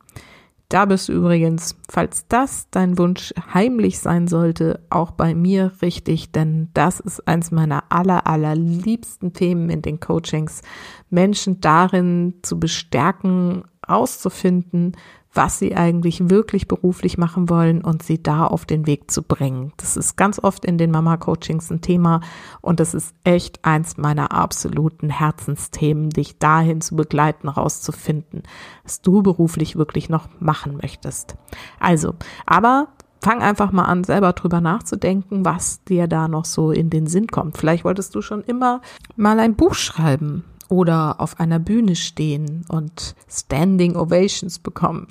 Da 0.70 0.86
bist 0.86 1.08
du 1.08 1.14
übrigens, 1.14 1.76
falls 1.88 2.28
das 2.28 2.68
dein 2.72 2.98
Wunsch 2.98 3.32
heimlich 3.54 4.00
sein 4.00 4.28
sollte, 4.28 4.84
auch 4.90 5.12
bei 5.12 5.36
mir 5.36 5.72
richtig, 5.84 6.32
denn 6.32 6.70
das 6.74 7.00
ist 7.00 7.28
eins 7.28 7.52
meiner 7.52 7.84
aller, 7.90 8.26
aller 8.26 8.56
liebsten 8.56 9.34
Themen 9.34 9.70
in 9.70 9.84
den 9.84 10.00
Coachings, 10.00 10.64
Menschen 11.12 11.62
darin 11.62 12.40
zu 12.42 12.60
bestärken, 12.60 13.66
auszufinden, 13.86 14.94
was 15.34 15.60
sie 15.60 15.76
eigentlich 15.76 16.30
wirklich 16.30 16.68
beruflich 16.68 17.18
machen 17.18 17.50
wollen 17.50 17.84
und 17.84 18.04
sie 18.04 18.22
da 18.22 18.46
auf 18.46 18.66
den 18.66 18.86
Weg 18.86 19.10
zu 19.10 19.24
bringen. 19.24 19.74
Das 19.78 19.98
ist 19.98 20.16
ganz 20.16 20.40
oft 20.40 20.64
in 20.66 20.78
den 20.78 20.92
Mama-Coachings 20.92 21.72
ein 21.72 21.82
Thema 21.82 22.22
und 22.62 22.80
das 22.80 22.94
ist 22.94 23.16
echt 23.24 23.66
eins 23.66 23.98
meiner 23.98 24.32
absoluten 24.32 25.10
Herzensthemen, 25.10 26.10
dich 26.10 26.38
dahin 26.38 26.82
zu 26.82 26.96
begleiten, 26.96 27.50
rauszufinden, 27.50 28.44
was 28.84 29.02
du 29.02 29.24
beruflich 29.24 29.76
wirklich 29.76 30.10
noch 30.10 30.30
machen 30.40 30.78
möchtest. 30.82 31.36
Also, 31.80 32.14
aber 32.46 32.90
fang 33.22 33.42
einfach 33.42 33.72
mal 33.72 33.86
an, 33.86 34.04
selber 34.04 34.34
drüber 34.34 34.62
nachzudenken, 34.62 35.46
was 35.46 35.84
dir 35.84 36.08
da 36.08 36.28
noch 36.28 36.46
so 36.46 36.72
in 36.72 36.90
den 36.90 37.08
Sinn 37.08 37.28
kommt. 37.28 37.58
Vielleicht 37.58 37.86
wolltest 37.86 38.14
du 38.16 38.22
schon 38.22 38.44
immer 38.44 38.82
mal 39.16 39.40
ein 39.40 39.56
Buch 39.56 39.74
schreiben 39.74 40.44
oder 40.70 41.20
auf 41.20 41.40
einer 41.40 41.60
Bühne 41.60 41.96
stehen 41.96 42.66
und 42.70 43.16
Standing 43.30 43.96
Ovations 43.96 44.60
bekommen. 44.60 45.08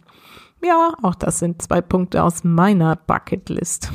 Ja, 0.65 0.95
auch 1.03 1.15
das 1.15 1.39
sind 1.39 1.61
zwei 1.63 1.81
Punkte 1.81 2.23
aus 2.23 2.45
meiner 2.45 2.97
Bucketlist. 2.97 3.91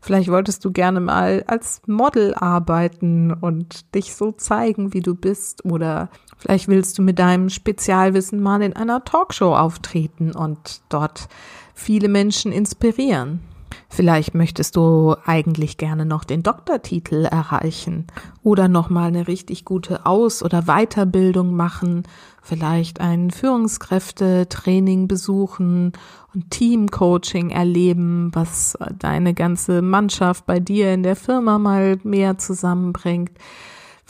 Vielleicht 0.00 0.28
wolltest 0.28 0.64
du 0.64 0.72
gerne 0.72 1.00
mal 1.00 1.44
als 1.46 1.82
Model 1.86 2.34
arbeiten 2.34 3.32
und 3.32 3.94
dich 3.94 4.14
so 4.14 4.32
zeigen, 4.32 4.92
wie 4.94 5.00
du 5.00 5.14
bist. 5.14 5.64
Oder 5.64 6.08
vielleicht 6.38 6.68
willst 6.68 6.98
du 6.98 7.02
mit 7.02 7.18
deinem 7.18 7.48
Spezialwissen 7.48 8.40
mal 8.40 8.62
in 8.62 8.74
einer 8.74 9.04
Talkshow 9.04 9.54
auftreten 9.54 10.32
und 10.32 10.82
dort 10.88 11.28
viele 11.74 12.08
Menschen 12.08 12.52
inspirieren. 12.52 13.40
Vielleicht 13.88 14.34
möchtest 14.34 14.76
du 14.76 15.16
eigentlich 15.24 15.76
gerne 15.76 16.06
noch 16.06 16.24
den 16.24 16.42
Doktortitel 16.42 17.24
erreichen 17.24 18.06
oder 18.42 18.68
noch 18.68 18.90
mal 18.90 19.08
eine 19.08 19.28
richtig 19.28 19.64
gute 19.64 20.06
Aus- 20.06 20.42
oder 20.42 20.62
Weiterbildung 20.62 21.54
machen, 21.54 22.04
vielleicht 22.42 23.00
ein 23.00 23.30
Führungskräftetraining 23.30 25.08
besuchen 25.08 25.92
und 26.34 26.50
Teamcoaching 26.50 27.50
erleben, 27.50 28.30
was 28.32 28.78
deine 28.98 29.34
ganze 29.34 29.82
Mannschaft 29.82 30.46
bei 30.46 30.60
dir 30.60 30.92
in 30.94 31.02
der 31.02 31.16
Firma 31.16 31.58
mal 31.58 31.98
mehr 32.02 32.38
zusammenbringt. 32.38 33.32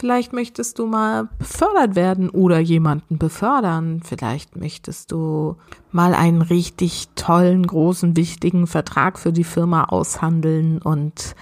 Vielleicht 0.01 0.33
möchtest 0.33 0.79
du 0.79 0.87
mal 0.87 1.29
befördert 1.39 1.95
werden 1.95 2.31
oder 2.31 2.59
jemanden 2.59 3.19
befördern. 3.19 4.01
Vielleicht 4.03 4.57
möchtest 4.57 5.13
du 5.13 5.57
mal 5.93 6.15
einen 6.15 6.41
richtig 6.41 7.09
tollen, 7.17 7.67
großen, 7.67 8.17
wichtigen 8.17 8.67
Vertrag 8.67 9.19
für 9.19 9.31
die 9.31 9.45
Firma 9.45 9.85
aushandeln 9.85 10.81
und 10.81 11.35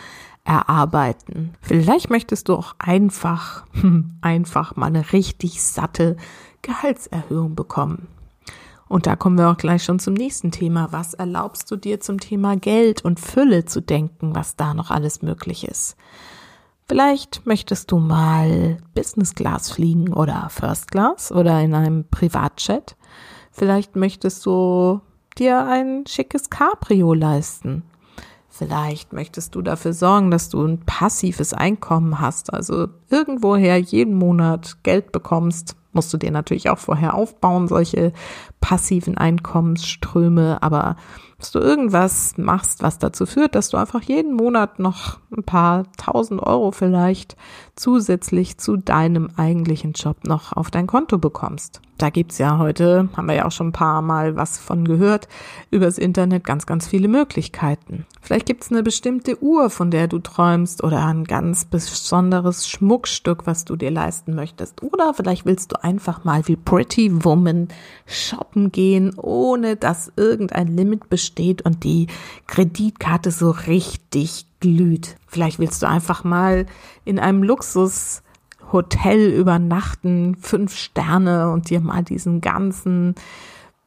erarbeiten. 0.42 1.54
Vielleicht 1.60 2.10
möchtest 2.10 2.48
du 2.48 2.54
auch 2.54 2.74
einfach, 2.80 3.64
einfach 4.22 4.74
mal 4.74 4.86
eine 4.86 5.12
richtig 5.12 5.62
satte 5.62 6.16
Gehaltserhöhung 6.62 7.54
bekommen. 7.54 8.08
Und 8.88 9.06
da 9.06 9.14
kommen 9.14 9.38
wir 9.38 9.50
auch 9.50 9.56
gleich 9.56 9.84
schon 9.84 10.00
zum 10.00 10.14
nächsten 10.14 10.50
Thema. 10.50 10.88
Was 10.90 11.14
erlaubst 11.14 11.70
du 11.70 11.76
dir 11.76 12.00
zum 12.00 12.18
Thema 12.18 12.56
Geld 12.56 13.04
und 13.04 13.20
Fülle 13.20 13.66
zu 13.66 13.80
denken, 13.80 14.34
was 14.34 14.56
da 14.56 14.74
noch 14.74 14.90
alles 14.90 15.22
möglich 15.22 15.68
ist? 15.68 15.96
Vielleicht 16.88 17.44
möchtest 17.44 17.92
du 17.92 17.98
mal 17.98 18.78
Business 18.94 19.34
Class 19.34 19.70
fliegen 19.70 20.14
oder 20.14 20.48
First 20.48 20.90
Class 20.90 21.30
oder 21.30 21.60
in 21.60 21.74
einem 21.74 22.08
Privatjet. 22.08 22.96
Vielleicht 23.52 23.94
möchtest 23.94 24.46
du 24.46 25.02
dir 25.36 25.66
ein 25.66 26.04
schickes 26.06 26.48
Cabrio 26.48 27.12
leisten. 27.12 27.82
Vielleicht 28.48 29.12
möchtest 29.12 29.54
du 29.54 29.60
dafür 29.60 29.92
sorgen, 29.92 30.30
dass 30.30 30.48
du 30.48 30.64
ein 30.64 30.80
passives 30.80 31.52
Einkommen 31.52 32.20
hast, 32.20 32.52
also 32.54 32.88
irgendwoher 33.10 33.76
jeden 33.76 34.14
Monat 34.14 34.82
Geld 34.82 35.12
bekommst. 35.12 35.76
Musst 35.92 36.12
du 36.12 36.18
dir 36.18 36.30
natürlich 36.30 36.70
auch 36.70 36.78
vorher 36.78 37.14
aufbauen, 37.14 37.68
solche 37.68 38.12
passiven 38.60 39.16
Einkommensströme, 39.16 40.62
aber 40.62 40.96
dass 41.38 41.52
du 41.52 41.60
irgendwas 41.60 42.36
machst, 42.36 42.82
was 42.82 42.98
dazu 42.98 43.24
führt, 43.24 43.54
dass 43.54 43.70
du 43.70 43.76
einfach 43.76 44.02
jeden 44.02 44.34
Monat 44.34 44.80
noch 44.80 45.18
ein 45.36 45.44
paar 45.44 45.84
tausend 45.96 46.42
Euro 46.42 46.72
vielleicht 46.72 47.36
zusätzlich 47.76 48.58
zu 48.58 48.76
deinem 48.76 49.30
eigentlichen 49.36 49.92
Job 49.92 50.24
noch 50.24 50.52
auf 50.52 50.70
dein 50.70 50.88
Konto 50.88 51.16
bekommst. 51.18 51.80
Da 51.96 52.10
gibt's 52.10 52.38
ja 52.38 52.58
heute, 52.58 53.08
haben 53.16 53.26
wir 53.26 53.34
ja 53.34 53.44
auch 53.44 53.52
schon 53.52 53.68
ein 53.68 53.72
paar 53.72 54.02
Mal 54.02 54.36
was 54.36 54.58
von 54.58 54.84
gehört, 54.84 55.28
übers 55.70 55.98
Internet 55.98 56.44
ganz, 56.44 56.66
ganz 56.66 56.86
viele 56.86 57.08
Möglichkeiten. 57.08 58.06
Vielleicht 58.20 58.46
gibt's 58.46 58.70
eine 58.70 58.82
bestimmte 58.82 59.42
Uhr, 59.42 59.70
von 59.70 59.90
der 59.90 60.06
du 60.06 60.18
träumst 60.20 60.82
oder 60.82 61.04
ein 61.06 61.24
ganz 61.24 61.64
besonderes 61.64 62.68
Schmuckstück, 62.68 63.46
was 63.46 63.64
du 63.64 63.74
dir 63.74 63.90
leisten 63.90 64.34
möchtest. 64.34 64.82
Oder 64.82 65.12
vielleicht 65.14 65.44
willst 65.44 65.72
du 65.72 65.77
einfach 65.82 66.24
mal 66.24 66.46
wie 66.48 66.56
Pretty 66.56 67.24
Woman 67.24 67.68
shoppen 68.06 68.72
gehen, 68.72 69.14
ohne 69.16 69.76
dass 69.76 70.12
irgendein 70.16 70.68
Limit 70.68 71.08
besteht 71.08 71.62
und 71.62 71.84
die 71.84 72.06
Kreditkarte 72.46 73.30
so 73.30 73.50
richtig 73.50 74.46
glüht. 74.60 75.16
Vielleicht 75.26 75.58
willst 75.58 75.82
du 75.82 75.88
einfach 75.88 76.24
mal 76.24 76.66
in 77.04 77.18
einem 77.18 77.42
Luxushotel 77.42 79.32
übernachten, 79.32 80.36
fünf 80.36 80.74
Sterne 80.76 81.50
und 81.50 81.70
dir 81.70 81.80
mal 81.80 82.02
diesen 82.02 82.40
ganzen 82.40 83.14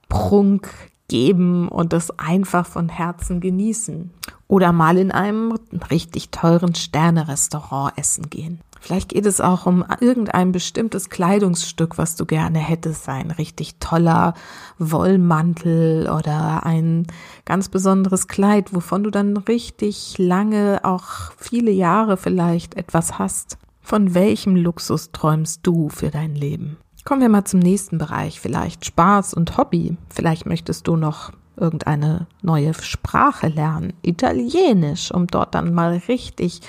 Prunk 0.10 0.70
geben 1.08 1.68
und 1.68 1.94
das 1.94 2.18
einfach 2.18 2.66
von 2.66 2.88
Herzen 2.90 3.42
genießen. 3.42 4.12
Oder 4.48 4.72
mal 4.72 4.98
in 4.98 5.12
einem 5.12 5.58
richtig 5.90 6.30
teuren 6.30 6.74
Sternerestaurant 6.74 7.98
essen 7.98 8.30
gehen. 8.30 8.62
Vielleicht 8.82 9.10
geht 9.10 9.28
es 9.28 9.40
auch 9.40 9.68
um 9.68 9.86
irgendein 10.00 10.52
bestimmtes 10.52 11.12
Kleidungsstück, 11.12 12.00
was 12.00 12.16
du 12.16 12.26
gerne 12.26 12.58
hättest. 12.58 13.08
Ein 13.08 13.30
richtig 13.30 13.76
toller 13.80 14.34
Wollmantel 14.80 16.10
oder 16.10 16.66
ein 16.66 17.06
ganz 17.46 17.70
besonderes 17.70 18.28
Kleid, 18.28 18.74
wovon 18.74 19.04
du 19.04 19.12
dann 19.12 19.38
richtig 19.38 20.18
lange, 20.18 20.80
auch 20.82 21.32
viele 21.38 21.70
Jahre 21.70 22.18
vielleicht 22.18 22.74
etwas 22.74 23.20
hast. 23.20 23.60
Von 23.82 24.16
welchem 24.16 24.56
Luxus 24.56 25.12
träumst 25.12 25.60
du 25.62 25.90
für 25.90 26.10
dein 26.10 26.34
Leben? 26.34 26.78
Kommen 27.06 27.22
wir 27.22 27.30
mal 27.30 27.46
zum 27.46 27.60
nächsten 27.60 28.00
Bereich, 28.00 28.40
vielleicht 28.40 28.86
Spaß 28.86 29.36
und 29.36 29.58
Hobby. 29.58 29.96
Vielleicht 30.10 30.48
möchtest 30.48 30.88
du 30.88 30.96
noch 30.96 31.32
irgendeine 31.62 32.28
neue 32.42 32.74
Sprache 32.74 33.48
lernen, 33.48 33.94
Italienisch, 34.02 35.12
um 35.12 35.28
dort 35.28 35.56
dann 35.56 35.74
mal 35.74 36.02
richtig 36.08 36.62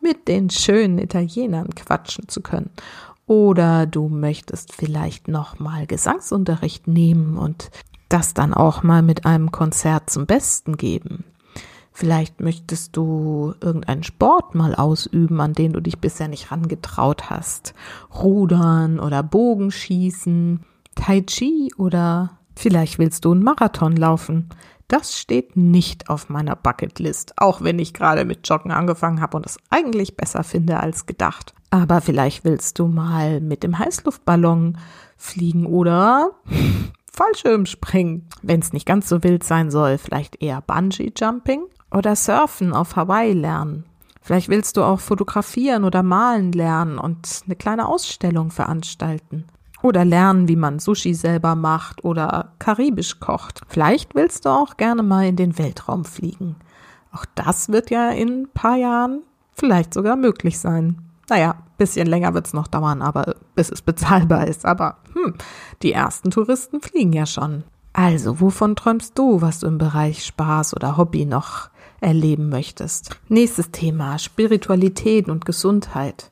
mit 0.00 0.28
den 0.28 0.50
schönen 0.50 0.98
Italienern 0.98 1.74
quatschen 1.74 2.28
zu 2.28 2.42
können. 2.42 2.70
Oder 3.26 3.86
du 3.86 4.08
möchtest 4.08 4.74
vielleicht 4.74 5.28
noch 5.28 5.60
mal 5.60 5.86
Gesangsunterricht 5.86 6.88
nehmen 6.88 7.38
und 7.38 7.70
das 8.08 8.34
dann 8.34 8.52
auch 8.52 8.82
mal 8.82 9.02
mit 9.02 9.24
einem 9.24 9.52
Konzert 9.52 10.10
zum 10.10 10.26
Besten 10.26 10.76
geben. 10.76 11.24
Vielleicht 11.92 12.40
möchtest 12.40 12.96
du 12.96 13.54
irgendeinen 13.60 14.02
Sport 14.02 14.54
mal 14.54 14.74
ausüben, 14.74 15.40
an 15.40 15.52
den 15.52 15.72
du 15.72 15.80
dich 15.80 15.98
bisher 15.98 16.28
nicht 16.28 16.50
rangetraut 16.50 17.30
hast. 17.30 17.74
Rudern 18.14 18.98
oder 18.98 19.22
Bogenschießen, 19.22 20.64
Tai 20.94 21.20
Chi 21.22 21.72
oder 21.76 22.39
Vielleicht 22.60 22.98
willst 22.98 23.24
du 23.24 23.32
einen 23.32 23.42
Marathon 23.42 23.96
laufen. 23.96 24.50
Das 24.86 25.18
steht 25.18 25.56
nicht 25.56 26.10
auf 26.10 26.28
meiner 26.28 26.56
Bucketlist, 26.56 27.32
auch 27.38 27.62
wenn 27.62 27.78
ich 27.78 27.94
gerade 27.94 28.26
mit 28.26 28.46
Joggen 28.46 28.70
angefangen 28.70 29.22
habe 29.22 29.38
und 29.38 29.46
es 29.46 29.56
eigentlich 29.70 30.14
besser 30.14 30.44
finde 30.44 30.78
als 30.78 31.06
gedacht. 31.06 31.54
Aber 31.70 32.02
vielleicht 32.02 32.44
willst 32.44 32.78
du 32.78 32.86
mal 32.86 33.40
mit 33.40 33.62
dem 33.62 33.78
Heißluftballon 33.78 34.76
fliegen 35.16 35.64
oder 35.64 36.32
Fallschirm 37.10 37.64
springen. 37.64 38.28
Wenn 38.42 38.60
es 38.60 38.74
nicht 38.74 38.84
ganz 38.84 39.08
so 39.08 39.22
wild 39.22 39.42
sein 39.42 39.70
soll, 39.70 39.96
vielleicht 39.96 40.42
eher 40.42 40.60
Bungee 40.60 41.14
Jumping 41.16 41.62
oder 41.90 42.14
Surfen 42.14 42.74
auf 42.74 42.94
Hawaii 42.94 43.32
lernen. 43.32 43.84
Vielleicht 44.20 44.50
willst 44.50 44.76
du 44.76 44.82
auch 44.82 45.00
fotografieren 45.00 45.84
oder 45.84 46.02
malen 46.02 46.52
lernen 46.52 46.98
und 46.98 47.40
eine 47.46 47.56
kleine 47.56 47.88
Ausstellung 47.88 48.50
veranstalten. 48.50 49.46
Oder 49.82 50.04
lernen, 50.04 50.48
wie 50.48 50.56
man 50.56 50.78
Sushi 50.78 51.14
selber 51.14 51.54
macht 51.54 52.04
oder 52.04 52.52
karibisch 52.58 53.18
kocht. 53.18 53.62
Vielleicht 53.68 54.14
willst 54.14 54.44
du 54.44 54.50
auch 54.50 54.76
gerne 54.76 55.02
mal 55.02 55.26
in 55.26 55.36
den 55.36 55.58
Weltraum 55.58 56.04
fliegen. 56.04 56.56
Auch 57.12 57.24
das 57.34 57.70
wird 57.70 57.90
ja 57.90 58.10
in 58.10 58.42
ein 58.42 58.48
paar 58.52 58.76
Jahren 58.76 59.22
vielleicht 59.54 59.94
sogar 59.94 60.16
möglich 60.16 60.58
sein. 60.58 60.98
Naja, 61.28 61.56
bisschen 61.78 62.06
länger 62.06 62.34
wird's 62.34 62.52
noch 62.52 62.66
dauern, 62.66 63.02
aber 63.02 63.34
bis 63.54 63.70
es 63.70 63.82
bezahlbar 63.82 64.46
ist. 64.46 64.66
Aber 64.66 64.98
hm, 65.14 65.34
die 65.82 65.92
ersten 65.92 66.30
Touristen 66.30 66.80
fliegen 66.80 67.12
ja 67.12 67.26
schon. 67.26 67.64
Also, 67.92 68.40
wovon 68.40 68.76
träumst 68.76 69.18
du, 69.18 69.40
was 69.40 69.60
du 69.60 69.66
im 69.66 69.78
Bereich 69.78 70.24
Spaß 70.24 70.74
oder 70.74 70.96
Hobby 70.96 71.26
noch 71.26 71.70
erleben 72.00 72.48
möchtest? 72.48 73.18
Nächstes 73.28 73.72
Thema, 73.72 74.18
Spiritualität 74.18 75.28
und 75.28 75.44
Gesundheit. 75.44 76.30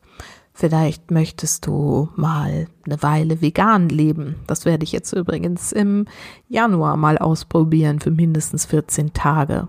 Vielleicht 0.59 1.13
möchtest 1.13 1.69
du 1.69 2.09
mal 2.17 2.67
eine 2.85 3.01
Weile 3.01 3.41
vegan 3.41 3.89
leben. 3.89 4.35
Das 4.49 4.65
werde 4.65 4.83
ich 4.83 4.91
jetzt 4.91 5.13
übrigens 5.13 5.71
im 5.71 6.07
Januar 6.49 6.97
mal 6.97 7.17
ausprobieren 7.17 8.01
für 8.01 8.11
mindestens 8.11 8.67
14 8.67 9.13
Tage. 9.13 9.69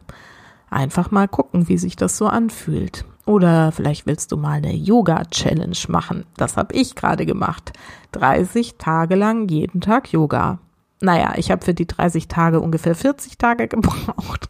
Einfach 0.72 1.12
mal 1.12 1.27
gucken, 1.27 1.67
wie 1.67 1.77
sich 1.77 1.96
das 1.96 2.17
so 2.17 2.25
anfühlt. 2.25 3.05
Oder 3.27 3.72
vielleicht 3.72 4.08
willst 4.08 4.31
du 4.31 4.38
mal 4.38 4.53
eine 4.53 4.74
Yoga-Challenge 4.74 5.77
machen. 5.89 6.25
Das 6.38 6.58
habe 6.58 6.74
ich 6.74 6.96
gerade 6.96 7.27
gemacht. 7.27 7.72
30 8.13 8.79
Tage 8.79 9.13
lang 9.13 9.48
jeden 9.48 9.81
Tag 9.81 10.12
Yoga. 10.12 10.58
Naja, 11.01 11.34
ich 11.38 11.51
habe 11.51 11.63
für 11.63 11.75
die 11.75 11.86
30 11.86 12.27
Tage 12.27 12.62
ungefähr 12.62 12.96
40 12.96 13.38
Tage 13.38 13.67
gebraucht. 13.67 14.50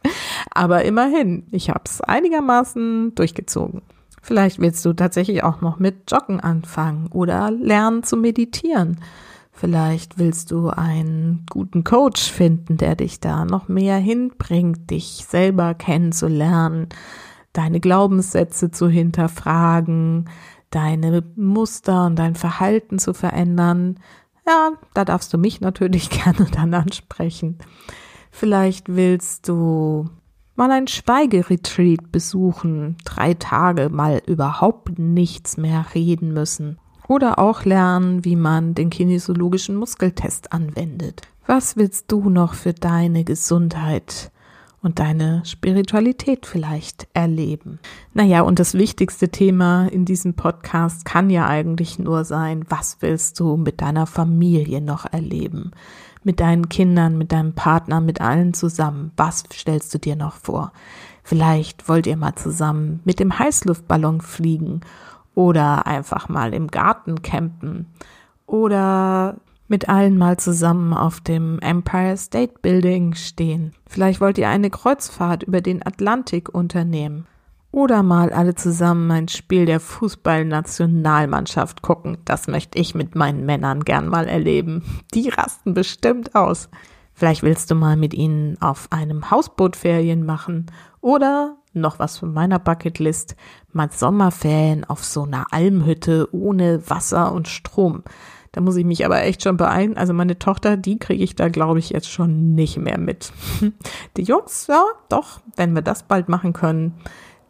Aber 0.51 0.86
immerhin, 0.86 1.48
ich 1.51 1.69
habe 1.69 1.81
es 1.84 2.00
einigermaßen 2.00 3.13
durchgezogen. 3.15 3.81
Vielleicht 4.21 4.59
willst 4.59 4.85
du 4.85 4.93
tatsächlich 4.93 5.43
auch 5.43 5.61
noch 5.61 5.79
mit 5.79 6.11
Joggen 6.11 6.39
anfangen 6.39 7.07
oder 7.11 7.51
lernen 7.51 8.03
zu 8.03 8.17
meditieren. 8.17 8.99
Vielleicht 9.51 10.17
willst 10.17 10.51
du 10.51 10.69
einen 10.69 11.45
guten 11.49 11.83
Coach 11.83 12.31
finden, 12.31 12.77
der 12.77 12.95
dich 12.95 13.19
da 13.19 13.43
noch 13.43 13.67
mehr 13.67 13.97
hinbringt, 13.97 14.89
dich 14.89 15.25
selber 15.27 15.73
kennenzulernen, 15.73 16.88
deine 17.51 17.81
Glaubenssätze 17.81 18.71
zu 18.71 18.88
hinterfragen, 18.88 20.29
deine 20.69 21.23
Muster 21.35 22.05
und 22.05 22.17
dein 22.17 22.35
Verhalten 22.35 22.99
zu 22.99 23.13
verändern. 23.13 23.99
Ja, 24.47 24.71
da 24.93 25.03
darfst 25.03 25.33
du 25.33 25.38
mich 25.38 25.59
natürlich 25.59 26.09
gerne 26.23 26.49
dann 26.51 26.73
ansprechen. 26.73 27.57
Vielleicht 28.31 28.88
willst 28.88 29.49
du 29.49 30.09
mal 30.59 30.71
ein 30.71 30.87
Schweigeretreat 30.87 32.11
besuchen, 32.11 32.97
drei 33.05 33.33
Tage 33.33 33.87
mal 33.89 34.21
überhaupt 34.27 34.99
nichts 34.99 35.55
mehr 35.55 35.85
reden 35.95 36.33
müssen. 36.33 36.77
Oder 37.07 37.39
auch 37.39 37.63
lernen, 37.63 38.25
wie 38.25 38.35
man 38.35 38.75
den 38.75 38.89
kinesiologischen 38.89 39.77
Muskeltest 39.77 40.51
anwendet. 40.51 41.21
Was 41.47 41.77
willst 41.77 42.11
du 42.11 42.29
noch 42.29 42.55
für 42.55 42.73
deine 42.73 43.23
Gesundheit 43.23 44.31
und 44.81 44.99
deine 44.99 45.43
Spiritualität 45.45 46.45
vielleicht 46.45 47.07
erleben? 47.13 47.79
Naja, 48.13 48.41
und 48.41 48.59
das 48.59 48.73
wichtigste 48.73 49.29
Thema 49.29 49.87
in 49.87 50.03
diesem 50.03 50.33
Podcast 50.33 51.05
kann 51.05 51.29
ja 51.29 51.47
eigentlich 51.47 51.99
nur 51.99 52.25
sein, 52.25 52.65
was 52.67 52.97
willst 52.99 53.39
du 53.39 53.55
mit 53.55 53.79
deiner 53.79 54.05
Familie 54.05 54.81
noch 54.81 55.05
erleben? 55.05 55.71
Mit 56.23 56.39
deinen 56.39 56.69
Kindern, 56.69 57.17
mit 57.17 57.31
deinem 57.31 57.53
Partner, 57.53 58.01
mit 58.01 58.21
allen 58.21 58.53
zusammen. 58.53 59.11
Was 59.15 59.43
stellst 59.53 59.93
du 59.93 59.99
dir 59.99 60.15
noch 60.15 60.35
vor? 60.35 60.73
Vielleicht 61.23 61.88
wollt 61.88 62.07
ihr 62.07 62.17
mal 62.17 62.35
zusammen 62.35 63.01
mit 63.05 63.19
dem 63.19 63.38
Heißluftballon 63.38 64.21
fliegen 64.21 64.81
oder 65.35 65.85
einfach 65.88 66.27
mal 66.27 66.53
im 66.53 66.67
Garten 66.67 67.21
campen 67.21 67.85
oder 68.47 69.38
mit 69.67 69.88
allen 69.88 70.17
mal 70.17 70.38
zusammen 70.38 70.93
auf 70.93 71.21
dem 71.21 71.60
Empire 71.60 72.17
State 72.17 72.55
Building 72.62 73.13
stehen. 73.13 73.73
Vielleicht 73.88 74.19
wollt 74.19 74.39
ihr 74.39 74.49
eine 74.49 74.71
Kreuzfahrt 74.71 75.43
über 75.43 75.62
den 75.62 75.86
Atlantik 75.86 76.49
unternehmen. 76.49 77.27
Oder 77.71 78.01
mal 78.01 78.34
alle 78.34 78.55
zusammen 78.55 79.12
ein 79.12 79.27
Spiel 79.27 79.65
der 79.65 79.79
Fußballnationalmannschaft 79.79 81.84
gucken. 81.84 82.17
Das 82.25 82.47
möchte 82.47 82.79
ich 82.79 82.95
mit 82.95 83.13
meinen 83.15 83.45
Männern 83.45 83.84
gern 83.84 84.08
mal 84.08 84.27
erleben. 84.27 84.84
Die 85.13 85.29
rasten 85.29 85.75
bestimmt 85.75 86.36
aus. 86.36 86.69
Vielleicht 87.13 87.43
willst 87.43 87.69
du 87.69 87.75
mal 87.75 87.97
mit 87.97 88.13
ihnen 88.13 88.60
auf 88.62 88.88
einem 88.91 89.29
Hausboot 89.29 89.75
Ferien 89.75 90.25
machen 90.25 90.67
oder 91.01 91.58
noch 91.73 91.99
was 91.99 92.17
von 92.17 92.34
meiner 92.34 92.60
Bucketlist, 92.60 93.36
mal 93.71 93.91
Sommerferien 93.91 94.86
auf 94.86 95.03
so 95.03 95.23
einer 95.23 95.45
Almhütte 95.51 96.27
ohne 96.32 96.89
Wasser 96.89 97.32
und 97.32 97.47
Strom. 97.47 98.03
Da 98.51 98.62
muss 98.62 98.77
ich 98.77 98.86
mich 98.86 99.05
aber 99.05 99.21
echt 99.21 99.43
schon 99.43 99.58
beeilen. 99.58 99.95
Also 99.95 100.13
meine 100.13 100.39
Tochter, 100.39 100.75
die 100.75 100.97
kriege 100.97 101.23
ich 101.23 101.36
da, 101.36 101.49
glaube 101.49 101.79
ich, 101.79 101.91
jetzt 101.91 102.10
schon 102.10 102.55
nicht 102.55 102.77
mehr 102.77 102.97
mit. 102.97 103.32
Die 104.17 104.23
Jungs, 104.23 104.65
ja, 104.67 104.84
doch, 105.10 105.41
wenn 105.55 105.73
wir 105.73 105.84
das 105.84 106.03
bald 106.03 106.29
machen 106.29 106.53
können, 106.53 106.95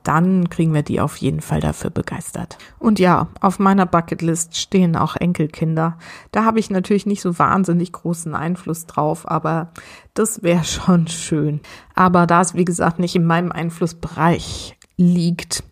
dann 0.10 0.50
kriegen 0.50 0.74
wir 0.74 0.82
die 0.82 1.00
auf 1.02 1.18
jeden 1.18 1.40
Fall 1.40 1.60
dafür 1.60 1.92
begeistert. 1.92 2.58
Und 2.80 2.98
ja, 2.98 3.28
auf 3.42 3.60
meiner 3.60 3.86
Bucketlist 3.86 4.58
stehen 4.58 4.96
auch 4.96 5.16
Enkelkinder. 5.16 6.00
Da 6.32 6.46
habe 6.46 6.60
ich 6.60 6.72
natürlich 6.72 7.06
nicht 7.06 7.22
so 7.22 7.38
wahnsinnig 7.38 7.92
großen 7.92 8.34
Einfluss 8.34 8.88
drauf, 8.88 9.30
aber 9.30 9.72
das 10.16 10.42
wäre 10.42 10.64
schon 10.64 11.08
schön. 11.08 11.62
Aber 11.94 12.26
da 12.26 12.42
es, 12.42 12.56
wie 12.56 12.66
gesagt, 12.66 12.98
nicht 12.98 13.16
in 13.16 13.24
meinem 13.24 13.52
Einflussbereich 13.52 14.80
liegt, 14.98 15.64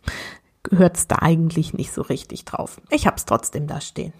gehört 0.62 0.97
es 0.97 1.08
da 1.08 1.15
eigentlich 1.15 1.73
nicht 1.73 1.91
so 1.91 2.04
richtig 2.04 2.45
drauf. 2.45 2.80
Ich 2.91 3.08
habe 3.08 3.17
es 3.17 3.26
trotzdem 3.26 3.65
da 3.65 3.82
stehen. 3.82 4.13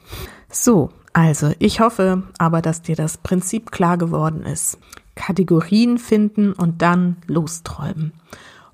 So, 0.50 0.90
also 1.14 1.52
ich 1.60 1.80
hoffe 1.80 2.24
aber, 2.40 2.64
dass 2.64 2.82
dir 2.82 2.96
das 2.96 3.20
Prinzip 3.20 3.72
klar 3.72 4.00
geworden 4.00 4.42
ist. 4.42 4.80
Kategorien 5.14 6.00
finden 6.00 6.54
und 6.54 6.82
dann 6.82 7.18
losträumen. 7.28 8.14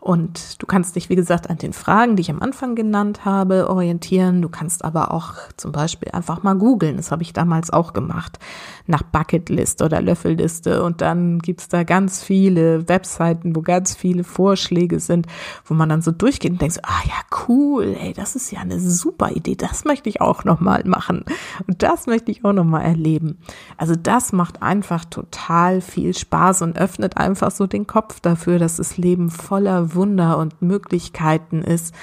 Und 0.04 0.62
du 0.62 0.66
kannst 0.66 0.98
dich, 0.98 1.08
wie 1.08 1.16
gesagt, 1.16 1.50
an 1.50 1.60
den 1.60 1.72
Fragen, 1.72 2.18
die 2.18 2.22
ich 2.24 2.30
am 2.30 2.42
Anfang 2.42 2.76
genannt 2.76 3.24
habe, 3.24 3.70
orientieren. 3.70 4.42
Du 4.42 4.50
kannst 4.50 4.84
aber 4.84 5.14
auch 5.14 5.36
zum 5.56 5.72
Beispiel 5.72 6.12
einfach 6.12 6.44
mal 6.44 6.56
googeln. 6.56 6.98
Das 6.98 7.10
habe 7.10 7.24
ich 7.24 7.32
damals 7.32 7.70
auch 7.72 7.94
gemacht. 7.94 8.38
Nach 8.86 9.02
Bucketlist 9.02 9.82
oder 9.82 10.02
Löffelliste. 10.02 10.84
Und 10.84 11.00
dann 11.00 11.40
gibt's 11.40 11.70
da 11.70 11.84
ganz 11.84 12.22
viele 12.22 12.90
Webseiten, 12.90 13.56
wo 13.56 13.62
ganz 13.62 13.96
viele 13.96 14.26
Vorschläge 14.26 15.00
sind, 15.00 15.26
wo 15.64 15.74
man 15.74 15.88
dann 15.88 16.02
so 16.02 16.12
durchgeht 16.12 16.52
und 16.52 16.62
denkt, 16.62 16.82
ah 16.84 17.02
ja, 17.06 17.38
cool, 17.48 17.96
ey, 17.98 18.12
das 18.12 18.36
ist 18.36 18.52
ja 18.52 18.60
eine 18.60 18.82
super 18.82 19.32
Idee. 19.32 19.56
Das 19.56 19.86
möchte 19.86 20.10
ich 20.10 20.20
auch 20.20 20.44
nochmal 20.44 20.84
machen. 20.84 21.24
Und 21.66 21.82
das 21.82 22.08
möchte 22.08 22.30
ich 22.30 22.44
auch 22.44 22.52
nochmal 22.52 22.84
erleben. 22.84 23.38
Also 23.78 23.96
das 23.96 24.34
macht 24.34 24.62
einfach 24.62 25.06
total 25.06 25.80
viel 25.80 26.14
Spaß 26.14 26.62
und 26.62 26.78
öffnet 26.78 27.16
einfach 27.16 27.52
so 27.52 27.68
den 27.68 27.88
Kopf 27.88 28.20
dafür, 28.20 28.60
dass 28.60 28.76
das 28.76 28.98
Leben 28.98 29.30
voller 29.30 29.93
Wunder 29.96 30.38
und 30.38 30.62
Möglichkeiten 30.62 31.62
ist 31.62 31.94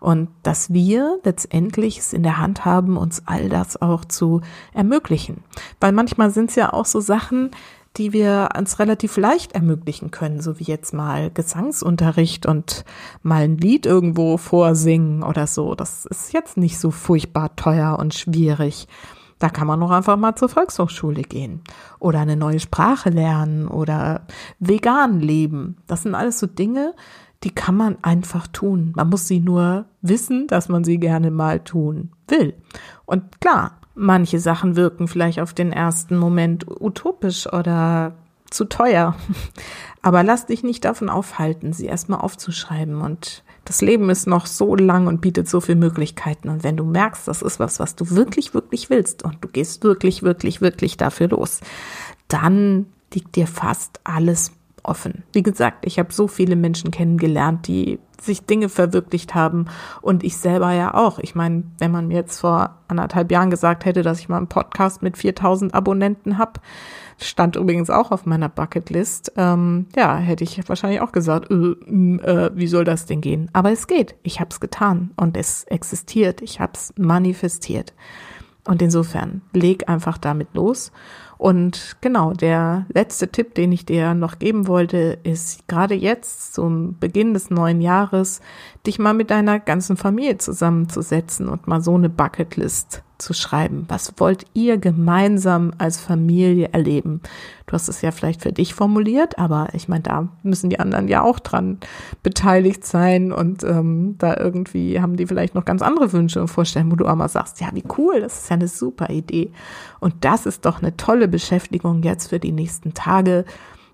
und 0.00 0.28
dass 0.42 0.72
wir 0.72 1.18
letztendlich 1.24 1.98
es 1.98 2.12
in 2.12 2.22
der 2.22 2.38
Hand 2.38 2.64
haben, 2.64 2.96
uns 2.96 3.22
all 3.26 3.48
das 3.48 3.80
auch 3.80 4.04
zu 4.04 4.40
ermöglichen. 4.72 5.42
Weil 5.80 5.92
manchmal 5.92 6.30
sind 6.30 6.50
es 6.50 6.56
ja 6.56 6.72
auch 6.72 6.86
so 6.86 7.00
Sachen, 7.00 7.50
die 7.96 8.12
wir 8.12 8.50
uns 8.56 8.78
relativ 8.78 9.16
leicht 9.16 9.52
ermöglichen 9.52 10.10
können, 10.10 10.40
so 10.40 10.58
wie 10.60 10.64
jetzt 10.64 10.94
mal 10.94 11.30
Gesangsunterricht 11.30 12.46
und 12.46 12.84
mal 13.22 13.42
ein 13.42 13.58
Lied 13.58 13.86
irgendwo 13.86 14.36
vorsingen 14.36 15.22
oder 15.22 15.46
so. 15.46 15.74
Das 15.74 16.06
ist 16.06 16.32
jetzt 16.32 16.56
nicht 16.56 16.78
so 16.78 16.90
furchtbar 16.90 17.56
teuer 17.56 17.98
und 17.98 18.14
schwierig. 18.14 18.86
Da 19.38 19.48
kann 19.48 19.68
man 19.68 19.78
noch 19.78 19.90
einfach 19.90 20.16
mal 20.16 20.34
zur 20.34 20.48
Volkshochschule 20.48 21.22
gehen 21.22 21.60
oder 22.00 22.20
eine 22.20 22.36
neue 22.36 22.58
Sprache 22.58 23.10
lernen 23.10 23.68
oder 23.68 24.26
vegan 24.58 25.20
leben. 25.20 25.76
Das 25.86 26.02
sind 26.02 26.14
alles 26.14 26.40
so 26.40 26.46
Dinge, 26.46 26.94
die 27.44 27.54
kann 27.54 27.76
man 27.76 27.96
einfach 28.02 28.46
tun. 28.48 28.92
Man 28.96 29.10
muss 29.10 29.28
sie 29.28 29.40
nur 29.40 29.86
wissen, 30.02 30.46
dass 30.48 30.68
man 30.68 30.84
sie 30.84 30.98
gerne 30.98 31.30
mal 31.30 31.60
tun 31.60 32.10
will. 32.26 32.54
Und 33.06 33.40
klar, 33.40 33.78
manche 33.94 34.40
Sachen 34.40 34.76
wirken 34.76 35.08
vielleicht 35.08 35.40
auf 35.40 35.52
den 35.52 35.72
ersten 35.72 36.16
Moment 36.16 36.66
utopisch 36.68 37.52
oder 37.52 38.14
zu 38.50 38.64
teuer. 38.64 39.14
Aber 40.02 40.22
lass 40.22 40.46
dich 40.46 40.62
nicht 40.62 40.84
davon 40.84 41.08
aufhalten, 41.08 41.72
sie 41.72 41.86
erstmal 41.86 42.20
aufzuschreiben. 42.20 43.00
Und 43.00 43.44
das 43.64 43.82
Leben 43.82 44.10
ist 44.10 44.26
noch 44.26 44.46
so 44.46 44.74
lang 44.74 45.06
und 45.06 45.20
bietet 45.20 45.48
so 45.48 45.60
viele 45.60 45.78
Möglichkeiten. 45.78 46.48
Und 46.48 46.64
wenn 46.64 46.76
du 46.76 46.84
merkst, 46.84 47.28
das 47.28 47.42
ist 47.42 47.60
was, 47.60 47.78
was 47.78 47.94
du 47.94 48.10
wirklich, 48.10 48.54
wirklich 48.54 48.90
willst 48.90 49.22
und 49.22 49.36
du 49.42 49.48
gehst 49.48 49.84
wirklich, 49.84 50.22
wirklich, 50.22 50.60
wirklich 50.60 50.96
dafür 50.96 51.28
los, 51.28 51.60
dann 52.28 52.86
liegt 53.12 53.36
dir 53.36 53.46
fast 53.46 54.00
alles 54.04 54.52
offen. 54.88 55.24
Wie 55.32 55.42
gesagt, 55.42 55.86
ich 55.86 55.98
habe 55.98 56.12
so 56.12 56.26
viele 56.26 56.56
Menschen 56.56 56.90
kennengelernt, 56.90 57.66
die 57.68 57.98
sich 58.20 58.46
Dinge 58.46 58.68
verwirklicht 58.68 59.34
haben 59.34 59.66
und 60.02 60.24
ich 60.24 60.36
selber 60.36 60.72
ja 60.72 60.94
auch. 60.94 61.18
Ich 61.20 61.34
meine, 61.34 61.64
wenn 61.78 61.92
man 61.92 62.08
mir 62.08 62.16
jetzt 62.16 62.40
vor 62.40 62.78
anderthalb 62.88 63.30
Jahren 63.30 63.50
gesagt 63.50 63.84
hätte, 63.84 64.02
dass 64.02 64.18
ich 64.18 64.28
mal 64.28 64.38
einen 64.38 64.48
Podcast 64.48 65.02
mit 65.02 65.16
4000 65.16 65.74
Abonnenten 65.74 66.38
habe, 66.38 66.60
stand 67.18 67.56
übrigens 67.56 67.90
auch 67.90 68.10
auf 68.10 68.26
meiner 68.26 68.48
Bucketlist, 68.48 69.32
ähm, 69.36 69.86
ja, 69.94 70.16
hätte 70.16 70.44
ich 70.44 70.68
wahrscheinlich 70.68 71.00
auch 71.00 71.12
gesagt, 71.12 71.50
äh, 71.50 71.54
äh, 71.54 72.50
wie 72.54 72.66
soll 72.66 72.84
das 72.84 73.06
denn 73.06 73.20
gehen? 73.20 73.50
Aber 73.52 73.70
es 73.70 73.86
geht. 73.86 74.16
Ich 74.22 74.40
habe 74.40 74.50
es 74.50 74.60
getan 74.60 75.10
und 75.16 75.36
es 75.36 75.64
existiert. 75.64 76.42
Ich 76.42 76.60
habe 76.60 76.72
es 76.74 76.92
manifestiert. 76.96 77.94
Und 78.64 78.82
insofern, 78.82 79.42
leg 79.52 79.88
einfach 79.88 80.18
damit 80.18 80.48
los 80.52 80.92
und 81.38 81.96
genau, 82.00 82.32
der 82.32 82.84
letzte 82.92 83.28
Tipp, 83.28 83.54
den 83.54 83.70
ich 83.70 83.86
dir 83.86 84.12
noch 84.14 84.40
geben 84.40 84.66
wollte, 84.66 85.20
ist 85.22 85.68
gerade 85.68 85.94
jetzt 85.94 86.52
zum 86.52 86.98
Beginn 86.98 87.32
des 87.32 87.48
neuen 87.48 87.80
Jahres, 87.80 88.40
dich 88.86 88.98
mal 88.98 89.14
mit 89.14 89.30
deiner 89.30 89.60
ganzen 89.60 89.96
Familie 89.96 90.38
zusammenzusetzen 90.38 91.48
und 91.48 91.68
mal 91.68 91.80
so 91.80 91.94
eine 91.94 92.08
Bucketlist 92.08 93.04
zu 93.18 93.34
schreiben. 93.34 93.84
Was 93.88 94.14
wollt 94.18 94.46
ihr 94.54 94.78
gemeinsam 94.78 95.72
als 95.78 96.00
Familie 96.00 96.70
erleben? 96.72 97.20
Du 97.66 97.74
hast 97.74 97.88
es 97.88 98.00
ja 98.00 98.12
vielleicht 98.12 98.42
für 98.42 98.52
dich 98.52 98.74
formuliert, 98.74 99.38
aber 99.38 99.68
ich 99.74 99.88
meine, 99.88 100.02
da 100.02 100.28
müssen 100.42 100.70
die 100.70 100.80
anderen 100.80 101.08
ja 101.08 101.22
auch 101.22 101.38
dran 101.38 101.78
beteiligt 102.22 102.86
sein 102.86 103.32
und 103.32 103.62
ähm, 103.64 104.14
da 104.18 104.36
irgendwie 104.36 105.00
haben 105.00 105.16
die 105.16 105.26
vielleicht 105.26 105.54
noch 105.54 105.64
ganz 105.64 105.82
andere 105.82 106.12
Wünsche 106.12 106.40
und 106.40 106.48
Vorstellungen, 106.48 106.92
wo 106.92 106.96
du 106.96 107.06
auch 107.06 107.14
mal 107.14 107.28
sagst, 107.28 107.60
ja, 107.60 107.68
wie 107.74 107.84
cool, 107.98 108.20
das 108.20 108.42
ist 108.42 108.50
ja 108.50 108.54
eine 108.54 108.68
super 108.68 109.10
Idee. 109.10 109.52
Und 110.00 110.14
das 110.20 110.46
ist 110.46 110.64
doch 110.64 110.80
eine 110.80 110.96
tolle 110.96 111.27
Beschäftigung 111.28 112.02
jetzt 112.02 112.28
für 112.28 112.40
die 112.40 112.52
nächsten 112.52 112.94
Tage 112.94 113.44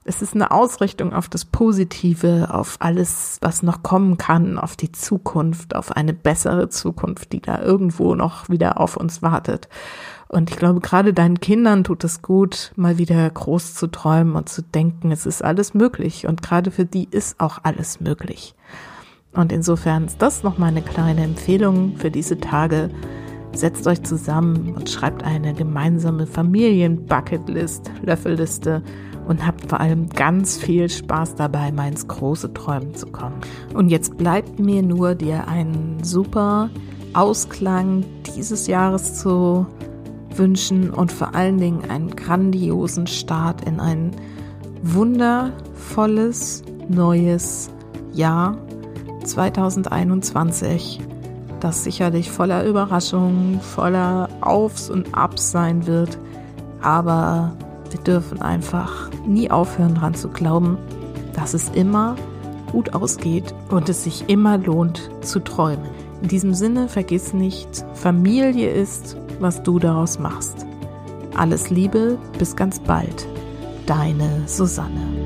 es 0.07 0.20
ist 0.20 0.35
eine 0.35 0.51
Ausrichtung 0.51 1.14
auf 1.14 1.29
das 1.31 1.47
Positive, 1.47 2.49
auf 2.53 2.77
alles, 2.81 3.38
was 3.40 3.62
noch 3.62 3.83
kommen 3.83 4.18
kann, 4.18 4.59
auf 4.59 4.77
die 4.77 4.92
Zukunft, 4.92 5.75
auf 5.75 5.92
eine 5.92 6.12
bessere 6.12 6.68
Zukunft, 6.68 7.33
die 7.33 7.40
da 7.40 7.62
irgendwo 7.62 8.14
noch 8.14 8.51
wieder 8.51 8.81
auf 8.81 8.99
uns 8.99 9.23
wartet. 9.23 9.68
Und 10.29 10.51
ich 10.51 10.57
glaube, 10.57 10.81
gerade 10.81 11.14
deinen 11.14 11.40
Kindern 11.40 11.85
tut 11.85 12.05
es 12.05 12.20
gut, 12.20 12.73
mal 12.77 12.99
wieder 12.99 13.29
groß 13.29 13.75
zu 13.75 13.87
träumen 13.87 14.35
und 14.35 14.49
zu 14.51 14.62
denken, 14.62 15.11
es 15.11 15.25
ist 15.25 15.42
alles 15.42 15.73
möglich. 15.73 16.27
Und 16.27 16.42
gerade 16.42 16.70
für 16.70 16.85
die 16.85 17.09
ist 17.11 17.40
auch 17.40 17.61
alles 17.62 18.01
möglich. 18.01 18.55
Und 19.33 19.53
insofern 19.53 20.05
ist 20.05 20.20
das 20.20 20.42
noch 20.42 20.59
mal 20.59 20.66
eine 20.66 20.83
kleine 20.83 21.23
Empfehlung 21.23 21.97
für 21.97 22.11
diese 22.11 22.38
Tage. 22.40 22.90
Setzt 23.55 23.87
euch 23.87 24.03
zusammen 24.03 24.75
und 24.75 24.90
schreibt 24.90 25.23
eine 25.23 25.55
gemeinsame 25.55 26.27
Familien-Bucketlist, 26.27 27.90
Löffelliste 28.03 28.83
und 29.27 29.47
habt 29.47 29.69
vor 29.69 29.81
allem 29.81 30.09
ganz 30.09 30.59
viel 30.59 30.88
Spaß 30.88 31.37
dabei, 31.37 31.73
mal 31.73 31.88
ins 31.88 32.07
große 32.09 32.53
Träumen 32.53 32.95
zu 32.95 33.07
kommen. 33.07 33.37
Und 33.73 33.88
jetzt 33.90 34.17
bleibt 34.17 34.59
mir 34.59 34.83
nur, 34.83 35.14
dir 35.14 35.49
einen 35.49 36.03
super 36.03 36.69
Ausklang 37.14 38.05
dieses 38.37 38.67
Jahres 38.67 39.14
zu 39.21 39.67
wünschen 40.35 40.90
und 40.90 41.12
vor 41.12 41.35
allen 41.35 41.59
Dingen 41.59 41.88
einen 41.88 42.14
grandiosen 42.14 43.07
Start 43.07 43.67
in 43.67 43.79
ein 43.79 44.11
wundervolles 44.83 46.62
neues 46.88 47.71
Jahr 48.12 48.59
2021, 49.25 51.01
das 51.64 51.83
sicherlich 51.83 52.31
voller 52.31 52.64
Überraschungen, 52.66 53.59
voller 53.59 54.29
Aufs 54.42 54.90
und 54.90 55.14
Abs 55.16 55.50
sein 55.50 55.87
wird, 55.87 56.18
aber 56.83 57.57
wir 57.90 58.00
dürfen 58.00 58.42
einfach 58.42 59.11
nie 59.27 59.50
aufhören 59.50 59.94
daran 59.94 60.14
zu 60.14 60.29
glauben, 60.29 60.77
dass 61.33 61.55
es 61.55 61.70
immer 61.70 62.16
gut 62.70 62.92
ausgeht 62.92 63.55
und 63.70 63.88
es 63.88 64.05
sich 64.05 64.29
immer 64.29 64.59
lohnt 64.59 65.11
zu 65.22 65.40
träumen. 65.40 65.88
In 66.20 66.29
diesem 66.29 66.53
Sinne 66.53 66.87
vergiss 66.88 67.33
nicht, 67.33 67.87
Familie 67.94 68.68
ist, 68.70 69.16
was 69.40 69.62
du 69.62 69.79
daraus 69.79 70.18
machst. 70.18 70.66
Alles 71.35 71.70
Liebe, 71.70 72.18
bis 72.38 72.57
ganz 72.57 72.79
bald. 72.79 73.27
Deine 73.87 74.42
Susanne. 74.46 75.23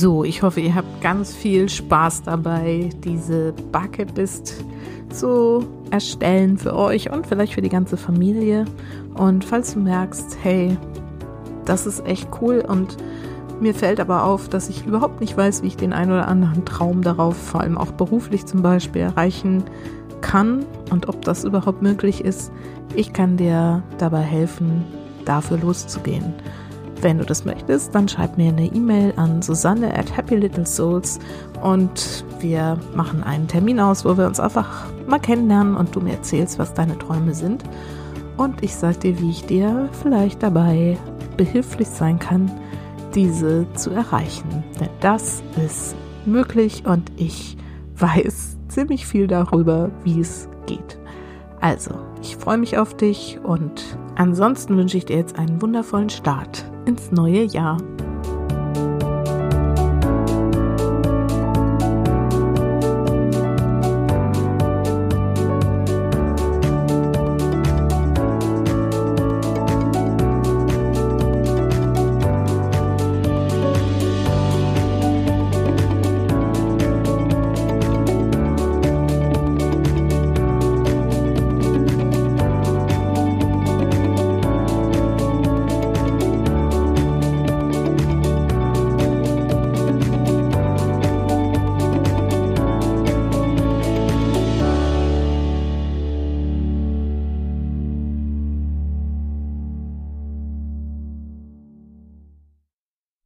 So, 0.00 0.24
ich 0.24 0.40
hoffe, 0.42 0.62
ihr 0.62 0.74
habt 0.74 1.02
ganz 1.02 1.36
viel 1.36 1.68
Spaß 1.68 2.22
dabei, 2.22 2.88
diese 3.04 3.52
Bucketlist 3.70 4.64
zu 5.10 5.66
erstellen 5.90 6.56
für 6.56 6.74
euch 6.74 7.12
und 7.12 7.26
vielleicht 7.26 7.52
für 7.52 7.60
die 7.60 7.68
ganze 7.68 7.98
Familie. 7.98 8.64
Und 9.12 9.44
falls 9.44 9.74
du 9.74 9.80
merkst, 9.80 10.38
hey, 10.42 10.78
das 11.66 11.84
ist 11.84 12.06
echt 12.06 12.30
cool 12.40 12.64
und 12.66 12.96
mir 13.60 13.74
fällt 13.74 14.00
aber 14.00 14.24
auf, 14.24 14.48
dass 14.48 14.70
ich 14.70 14.86
überhaupt 14.86 15.20
nicht 15.20 15.36
weiß, 15.36 15.62
wie 15.62 15.66
ich 15.66 15.76
den 15.76 15.92
einen 15.92 16.12
oder 16.12 16.28
anderen 16.28 16.64
Traum 16.64 17.02
darauf, 17.02 17.36
vor 17.36 17.60
allem 17.60 17.76
auch 17.76 17.92
beruflich 17.92 18.46
zum 18.46 18.62
Beispiel, 18.62 19.02
erreichen 19.02 19.64
kann 20.22 20.64
und 20.90 21.10
ob 21.10 21.20
das 21.26 21.44
überhaupt 21.44 21.82
möglich 21.82 22.24
ist. 22.24 22.52
Ich 22.94 23.12
kann 23.12 23.36
dir 23.36 23.82
dabei 23.98 24.22
helfen, 24.22 24.82
dafür 25.26 25.58
loszugehen. 25.58 26.32
Wenn 27.02 27.16
du 27.16 27.24
das 27.24 27.46
möchtest, 27.46 27.94
dann 27.94 28.08
schreib 28.08 28.36
mir 28.36 28.48
eine 28.48 28.66
E-Mail 28.66 29.14
an 29.16 29.40
Susanne 29.40 29.96
at 29.96 30.14
Happy 30.14 30.36
Little 30.36 30.66
Souls 30.66 31.18
und 31.62 32.24
wir 32.40 32.78
machen 32.94 33.22
einen 33.22 33.48
Termin 33.48 33.80
aus, 33.80 34.04
wo 34.04 34.18
wir 34.18 34.26
uns 34.26 34.38
einfach 34.38 34.84
mal 35.06 35.18
kennenlernen 35.18 35.76
und 35.76 35.96
du 35.96 36.00
mir 36.00 36.12
erzählst, 36.12 36.58
was 36.58 36.74
deine 36.74 36.98
Träume 36.98 37.32
sind. 37.32 37.64
Und 38.36 38.62
ich 38.62 38.74
sag 38.74 39.00
dir, 39.00 39.18
wie 39.18 39.30
ich 39.30 39.46
dir 39.46 39.88
vielleicht 40.02 40.42
dabei 40.42 40.98
behilflich 41.38 41.88
sein 41.88 42.18
kann, 42.18 42.50
diese 43.14 43.66
zu 43.74 43.90
erreichen. 43.90 44.62
Denn 44.78 44.90
das 45.00 45.42
ist 45.64 45.94
möglich 46.26 46.84
und 46.84 47.10
ich 47.16 47.56
weiß 47.96 48.58
ziemlich 48.68 49.06
viel 49.06 49.26
darüber, 49.26 49.90
wie 50.04 50.20
es 50.20 50.48
geht. 50.66 50.98
Also, 51.60 51.94
ich 52.20 52.36
freue 52.36 52.58
mich 52.58 52.76
auf 52.76 52.94
dich 52.94 53.38
und 53.42 53.96
ansonsten 54.16 54.76
wünsche 54.76 54.98
ich 54.98 55.06
dir 55.06 55.16
jetzt 55.16 55.38
einen 55.38 55.60
wundervollen 55.62 56.10
Start 56.10 56.64
ins 56.86 57.12
neue 57.12 57.44
Jahr. 57.44 57.78